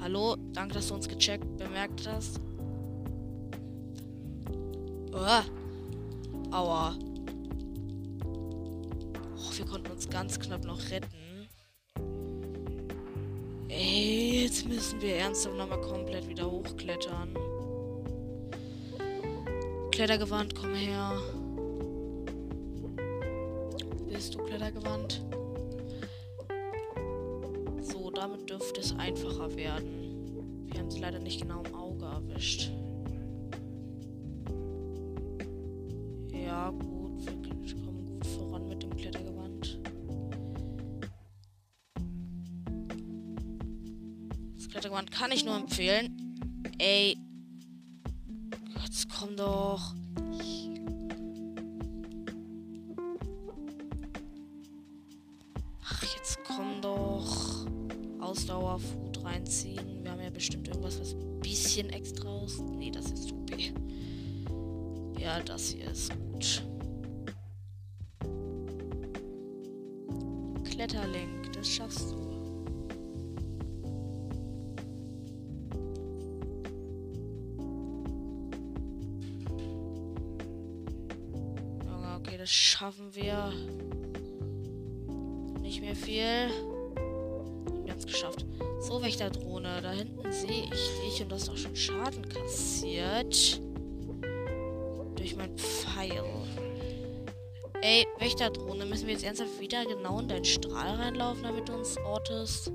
Hallo, 0.00 0.36
danke, 0.52 0.74
dass 0.74 0.88
du 0.88 0.94
uns 0.94 1.08
gecheckt, 1.08 1.56
bemerkt 1.56 2.06
hast. 2.06 2.40
Oh. 5.16 5.42
Aua. 6.50 6.92
Oh, 9.36 9.56
wir 9.56 9.64
konnten 9.64 9.92
uns 9.92 10.10
ganz 10.10 10.40
knapp 10.40 10.64
noch 10.64 10.80
retten. 10.90 11.48
Ey, 13.68 14.42
jetzt 14.42 14.66
müssen 14.66 15.00
wir 15.00 15.14
ernsthaft 15.16 15.56
nochmal 15.56 15.80
komplett 15.82 16.28
wieder 16.28 16.50
hochklettern. 16.50 17.32
Klettergewand, 19.92 20.56
komm 20.56 20.74
her. 20.74 21.12
Bist 24.08 24.34
du 24.34 24.38
Klettergewand? 24.38 25.24
So, 27.82 28.10
damit 28.10 28.50
dürfte 28.50 28.80
es 28.80 28.92
einfacher 28.98 29.54
werden. 29.54 30.66
Wir 30.72 30.80
haben 30.80 30.90
sie 30.90 30.98
leider 30.98 31.20
nicht 31.20 31.40
genau 31.40 31.62
im 31.62 31.74
Auge 31.74 32.04
erwischt. 32.04 32.72
Klettergewand 44.84 45.10
kann 45.10 45.32
ich 45.32 45.46
nur 45.46 45.56
empfehlen. 45.56 46.62
Ey. 46.76 47.16
Jetzt 48.84 49.08
komm 49.08 49.34
doch. 49.34 49.94
Ach, 55.84 56.02
jetzt 56.02 56.38
komm 56.46 56.82
doch. 56.82 57.66
Ausdauer, 58.20 58.78
Food 58.78 59.24
reinziehen. 59.24 60.04
Wir 60.04 60.10
haben 60.10 60.20
ja 60.20 60.28
bestimmt 60.28 60.68
irgendwas, 60.68 61.00
was 61.00 61.14
ein 61.14 61.40
bisschen 61.40 61.88
extra 61.88 62.44
ist. 62.44 62.60
Nee, 62.60 62.90
das 62.90 63.10
ist 63.10 63.32
OP. 63.32 63.52
Ja, 65.18 65.40
das 65.40 65.70
hier 65.70 65.90
ist 65.90 66.12
gut. 66.30 66.62
Kletterlink, 70.64 71.54
das 71.54 71.70
schaffst 71.70 72.10
du. 72.12 72.33
Das 82.44 82.52
schaffen 82.52 83.14
wir. 83.14 83.54
Nicht 85.62 85.80
mehr 85.80 85.96
viel. 85.96 86.50
Wir 87.84 87.90
haben 87.90 87.98
es 87.98 88.04
geschafft. 88.04 88.44
So, 88.80 89.02
Wächterdrohne. 89.02 89.80
Da 89.80 89.92
hinten 89.92 90.30
sehe 90.30 90.64
ich 90.64 90.90
dich 91.00 91.22
und 91.22 91.30
du 91.30 91.36
hast 91.36 91.48
auch 91.48 91.56
schon 91.56 91.74
Schaden 91.74 92.28
kassiert. 92.28 93.62
Durch 95.16 95.36
mein 95.36 95.56
Pfeil. 95.56 96.22
Ey, 97.80 98.06
Wächterdrohne, 98.18 98.84
müssen 98.84 99.06
wir 99.06 99.14
jetzt 99.14 99.24
ernsthaft 99.24 99.58
wieder 99.58 99.86
genau 99.86 100.20
in 100.20 100.28
deinen 100.28 100.44
Strahl 100.44 100.96
reinlaufen, 100.96 101.44
damit 101.44 101.66
du 101.66 101.72
uns 101.72 101.96
ortest? 101.96 102.70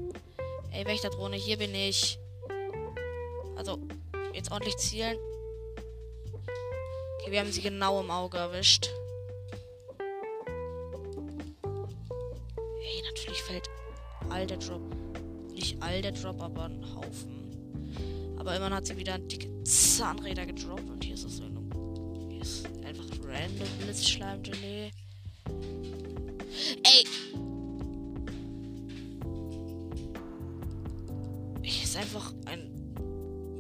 Ey, 0.71 0.83
Wächterdrohne, 0.87 1.35
hier 1.35 1.57
bin 1.57 1.75
ich. 1.75 2.17
Also, 3.55 3.77
jetzt 4.33 4.51
ordentlich 4.51 4.77
zielen. 4.77 5.19
Okay, 7.19 7.31
wir 7.31 7.39
haben 7.39 7.51
sie 7.51 7.61
genau 7.61 7.99
im 7.99 8.09
Auge 8.09 8.39
erwischt. 8.39 8.89
Drop. 14.59 14.81
Nicht 15.53 15.81
all 15.81 16.01
der 16.01 16.11
Drop, 16.11 16.41
aber 16.41 16.65
ein 16.65 16.83
Haufen. 16.95 17.39
Aber 18.37 18.55
immerhin 18.55 18.73
hat 18.73 18.87
sie 18.87 18.97
wieder 18.97 19.17
dicke 19.17 19.49
Zahnräder 19.63 20.45
gedroppt 20.45 20.89
und 20.89 21.03
hier 21.03 21.15
ist 21.15 21.25
es. 21.25 21.41
Hier 22.29 22.41
ist 22.41 22.67
einfach 22.85 23.05
random 23.27 23.67
Blitzschleim-Gelee. 23.79 24.91
Ey! 26.83 27.03
Hier 31.61 31.83
ist 31.83 31.97
einfach 31.97 32.33
ein 32.45 32.69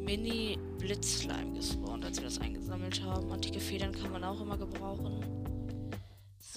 Mini-Blitzschleim 0.05 1.53
gespawnt, 1.53 2.05
als 2.05 2.17
wir 2.17 2.23
das 2.25 2.39
eingesammelt 2.39 3.03
haben. 3.03 3.31
Antike 3.31 3.59
Federn 3.59 3.91
kann 3.91 4.11
man 4.11 4.23
auch 4.23 4.41
immer 4.41 4.57
gebrauchen. 4.57 5.23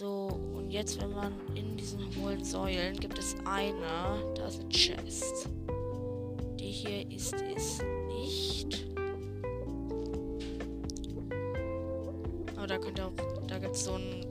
So, 0.02 0.30
und 0.56 0.68
jetzt, 0.72 1.00
wenn 1.00 1.12
man 1.12 1.32
in 1.54 1.76
diesen 1.76 2.00
hohlen 2.16 2.42
Säulen 2.42 2.98
gibt 2.98 3.16
es 3.20 3.36
eine, 3.44 4.34
da 4.34 4.48
ist 4.48 4.58
eine 4.58 4.68
Chest. 4.68 5.48
Die 6.58 6.72
hier 6.72 7.08
ist 7.08 7.36
es 7.56 7.78
nicht. 8.08 8.84
Aber 12.56 12.66
da 12.66 12.78
könnt 12.78 12.98
ihr 12.98 13.06
auch, 13.06 13.12
da 13.46 13.60
gibt 13.60 13.76
es 13.76 13.84
so 13.84 13.92
ein, 13.92 14.26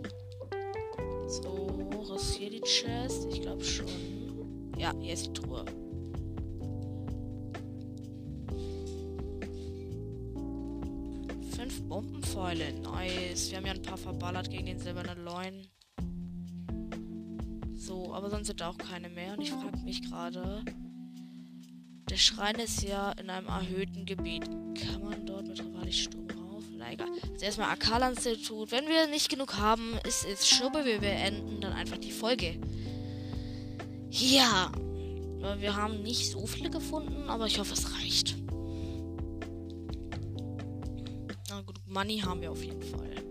so, 1.28 1.69
hoch 1.95 2.15
ist 2.17 2.34
hier 2.34 2.49
die 2.49 2.59
Chest? 2.59 3.30
Ich 3.32 3.41
glaube 3.41 3.63
schon. 3.63 3.88
Ja, 4.78 4.93
hier 4.99 5.13
ist 5.13 5.28
die 5.28 5.34
Truhe. 5.34 5.63
Fünf 11.55 11.82
Bombenpfeile. 11.84 12.74
Nice. 12.82 13.51
Wir 13.51 13.57
haben 13.57 13.65
ja 13.67 13.74
ein 13.74 13.82
paar 13.82 13.97
verballert 13.97 14.49
gegen 14.49 14.65
den 14.65 14.80
silbernen 14.80 15.20
Loin. 15.32 15.67
So, 17.73 18.13
aber 18.13 18.29
sonst 18.29 18.47
sind 18.47 18.61
auch 18.63 18.77
keine 18.77 19.09
mehr. 19.09 19.34
Und 19.34 19.41
ich 19.41 19.51
frage 19.51 19.77
mich 19.77 20.01
gerade. 20.01 20.63
Der 22.09 22.17
Schrein 22.17 22.55
ist 22.55 22.84
ja 22.84 23.13
in 23.13 23.29
einem 23.29 23.47
erhöhten 23.47 24.05
Gebiet. 24.05 24.43
Kann 24.43 25.01
man 25.03 25.25
dort 25.25 25.47
mit 25.47 25.63
Rivali 25.63 25.93
Sturm 25.93 26.27
rauf? 26.32 26.63
Na 26.77 26.91
egal. 26.91 27.07
Also 27.32 27.45
erstmal 27.45 27.69
Akala-Institut. 27.69 28.71
Wenn 28.71 28.88
wir 28.89 29.07
nicht 29.07 29.29
genug 29.29 29.57
haben, 29.57 29.97
ist 30.05 30.25
es 30.25 30.49
Schnuppe. 30.49 30.84
Wir 30.84 30.99
beenden 30.99 31.61
dann 31.61 31.73
einfach 31.73 31.97
die 31.97 32.11
Folge. 32.11 32.59
Ja. 34.09 34.71
Wir 35.59 35.75
haben 35.75 36.03
nicht 36.03 36.29
so 36.29 36.45
viele 36.45 36.69
gefunden, 36.69 37.29
aber 37.29 37.47
ich 37.47 37.57
hoffe, 37.57 37.73
es 37.73 37.95
reicht. 37.95 38.36
Na 41.49 41.61
gut, 41.61 41.79
Money 41.88 42.19
haben 42.19 42.41
wir 42.41 42.51
auf 42.51 42.63
jeden 42.63 42.82
Fall. 42.82 43.30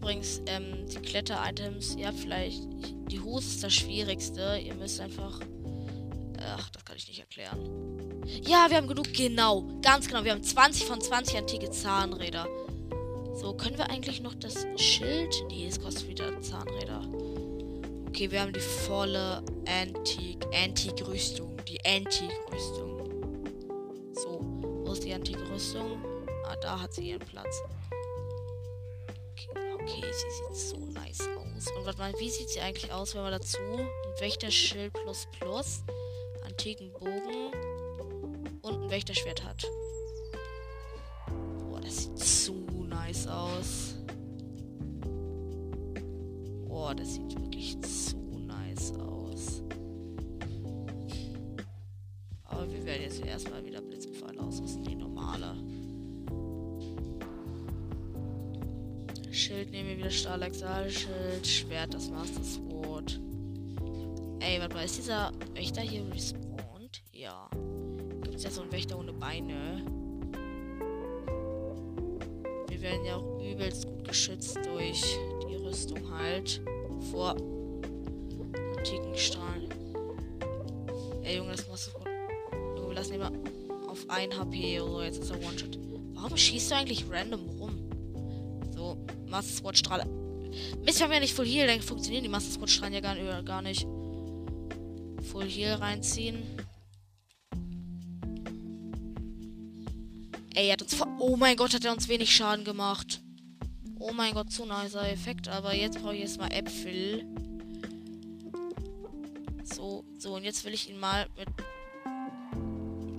Übrigens, 0.00 0.40
ähm, 0.46 0.86
die 0.88 0.96
Kletter-Items, 0.96 1.96
habt 2.02 2.18
vielleicht. 2.18 2.62
Die 3.10 3.20
Hose 3.20 3.46
ist 3.46 3.62
das 3.62 3.74
Schwierigste. 3.74 4.58
Ihr 4.64 4.74
müsst 4.74 4.98
einfach. 4.98 5.40
Ach, 6.42 6.70
das 6.70 6.84
kann 6.86 6.96
ich 6.96 7.06
nicht 7.06 7.20
erklären. 7.20 8.24
Ja, 8.42 8.66
wir 8.70 8.78
haben 8.78 8.86
genug. 8.86 9.12
Genau. 9.12 9.62
Ganz 9.82 10.08
genau. 10.08 10.24
Wir 10.24 10.32
haben 10.32 10.42
20 10.42 10.86
von 10.86 11.00
20 11.00 11.36
antike 11.36 11.70
Zahnräder. 11.70 12.46
So, 13.34 13.52
können 13.54 13.76
wir 13.76 13.90
eigentlich 13.90 14.22
noch 14.22 14.34
das 14.34 14.66
Schild? 14.76 15.34
Nee, 15.48 15.66
es 15.66 15.78
kostet 15.78 16.08
wieder 16.08 16.40
Zahnräder. 16.40 17.02
Okay, 18.08 18.30
wir 18.30 18.40
haben 18.40 18.52
die 18.52 18.60
volle 18.60 19.42
Antik, 19.66 20.44
Antik-Rüstung. 20.54 21.56
Die 21.68 21.78
Antik-Rüstung. 21.84 22.88
So, 24.14 24.40
wo 24.84 24.92
ist 24.92 25.04
die 25.04 25.12
Antik-Rüstung? 25.12 26.02
Ah, 26.46 26.56
da 26.62 26.80
hat 26.80 26.94
sie 26.94 27.10
ihren 27.10 27.20
Platz. 27.20 27.62
Sie 30.12 30.30
sieht 30.30 30.56
so 30.56 30.76
nice 30.86 31.20
aus. 31.20 31.66
Und 31.76 31.86
warte 31.86 31.98
mal, 31.98 32.12
wie 32.18 32.30
sieht 32.30 32.48
sie 32.48 32.60
eigentlich 32.60 32.92
aus, 32.92 33.14
wenn 33.14 33.22
wir 33.22 33.30
dazu 33.30 33.58
ein 33.58 34.20
Wächterschild 34.20 34.92
plus 34.92 35.28
plus, 35.38 35.82
antiken 36.44 36.92
Bogen 36.92 37.52
und 38.62 38.82
ein 38.82 38.90
Wächterschwert 38.90 39.44
hat? 39.44 39.64
Boah, 41.68 41.80
das 41.80 41.96
sieht 42.04 42.18
so 42.18 42.54
nice 42.88 43.26
aus. 43.28 43.94
Boah, 46.66 46.94
das 46.94 47.14
sieht 47.14 47.49
Schwert, 61.90 61.94
das 61.94 62.10
Master 62.10 62.42
Sword. 62.42 63.20
Ey, 64.40 64.60
warte 64.60 64.74
mal, 64.74 64.84
ist 64.84 64.98
dieser 64.98 65.32
Wächter 65.54 65.82
hier 65.82 66.04
respawned? 66.12 67.02
Ja. 67.12 67.48
Gibt 68.22 68.36
es 68.36 68.44
ja 68.44 68.50
so 68.50 68.62
einen 68.62 68.72
Wächter 68.72 68.98
ohne 68.98 69.12
Beine? 69.12 69.84
Wir 72.68 72.80
werden 72.80 73.04
ja 73.04 73.16
auch 73.16 73.40
übelst 73.42 73.86
gut 73.86 74.04
geschützt 74.04 74.58
durch 74.64 75.02
die 75.48 75.56
Rüstung 75.56 75.98
halt. 76.10 76.62
Vor 77.10 77.36
antiken 78.76 79.16
Strahlen. 79.16 79.68
Ey, 81.22 81.36
Junge, 81.38 81.52
das 81.52 81.68
Master 81.68 81.90
Sword. 81.90 82.08
Junge, 82.76 82.88
wir 82.88 82.94
lassen 82.94 83.14
ihn 83.14 83.20
mal 83.20 83.32
auf 83.88 84.08
1 84.08 84.38
HP 84.38 84.80
oder 84.80 84.92
so. 84.92 85.02
Jetzt 85.02 85.18
ist 85.22 85.30
er 85.30 85.36
One-Shot. 85.36 85.78
Warum 86.14 86.36
schießt 86.36 86.70
du 86.70 86.76
eigentlich 86.76 87.04
random 87.10 87.48
rum? 87.58 87.90
So, 88.74 88.96
Master 89.28 89.52
Sword 89.52 89.78
Strahle. 89.78 90.29
Mist, 90.84 91.00
wenn 91.00 91.10
wir 91.10 91.20
nicht 91.20 91.34
Full 91.34 91.46
Heal, 91.46 91.66
dann 91.66 91.80
funktionieren 91.80 92.24
die 92.24 92.68
Strahlen 92.68 92.94
ja 92.94 93.00
gar, 93.00 93.42
gar 93.42 93.62
nicht. 93.62 93.86
Full 95.30 95.48
Heal 95.48 95.74
reinziehen. 95.74 96.42
Ey, 100.54 100.66
er 100.66 100.72
hat 100.72 100.82
uns. 100.82 100.96
Oh 101.18 101.36
mein 101.36 101.56
Gott, 101.56 101.74
hat 101.74 101.84
er 101.84 101.92
uns 101.92 102.08
wenig 102.08 102.34
Schaden 102.34 102.64
gemacht. 102.64 103.20
Oh 103.98 104.12
mein 104.12 104.34
Gott, 104.34 104.50
zu 104.50 104.66
nicer 104.66 105.08
Effekt. 105.10 105.48
Aber 105.48 105.74
jetzt 105.74 106.00
brauche 106.00 106.14
ich 106.14 106.22
erstmal 106.22 106.52
Äpfel. 106.52 107.24
So, 109.62 110.04
so, 110.18 110.34
und 110.34 110.42
jetzt 110.42 110.64
will 110.64 110.74
ich 110.74 110.90
ihn 110.90 110.98
mal 110.98 111.28
mit 111.38 111.48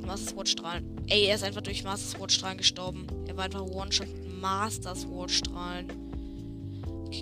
Master 0.06 0.32
Sword 0.32 0.50
Strahlen. 0.50 1.02
Ey, 1.08 1.26
er 1.26 1.36
ist 1.36 1.44
einfach 1.44 1.62
durch 1.62 1.84
Master 1.84 2.18
Sword 2.18 2.32
Strahlen 2.32 2.58
gestorben. 2.58 3.08
Er 3.28 3.38
war 3.38 3.46
einfach 3.46 3.62
One-Shot 3.62 4.10
Master 4.42 4.96
Sword 4.96 5.32
Strahlen. 5.32 6.11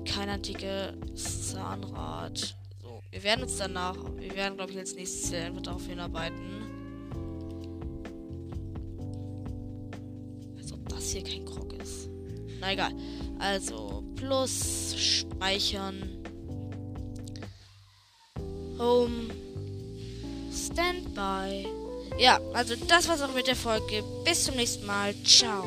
Kein 0.05 0.29
antike 0.29 0.93
Zahnrad. 1.15 2.55
So, 2.81 3.01
wir 3.11 3.23
werden 3.23 3.43
uns 3.43 3.57
danach, 3.57 3.95
wir 4.17 4.35
werden, 4.35 4.55
glaube 4.57 4.71
ich, 4.71 4.77
als 4.77 4.95
nächstes 4.95 5.33
einfach 5.33 5.61
darauf 5.61 5.85
hinarbeiten. 5.85 6.63
Als 10.57 10.73
ob 10.73 10.87
das 10.89 11.09
hier 11.09 11.23
kein 11.23 11.45
Krog 11.45 11.73
ist. 11.81 12.09
Na 12.59 12.73
egal. 12.73 12.91
Also, 13.39 14.03
plus 14.15 14.95
speichern. 14.97 16.23
Home. 18.77 19.29
Standby. 20.51 21.67
Ja, 22.17 22.39
also 22.53 22.75
das 22.87 23.07
war's 23.07 23.21
auch 23.21 23.33
mit 23.33 23.47
der 23.47 23.55
Folge. 23.55 24.03
Bis 24.25 24.43
zum 24.43 24.55
nächsten 24.55 24.85
Mal. 24.85 25.15
Ciao. 25.23 25.65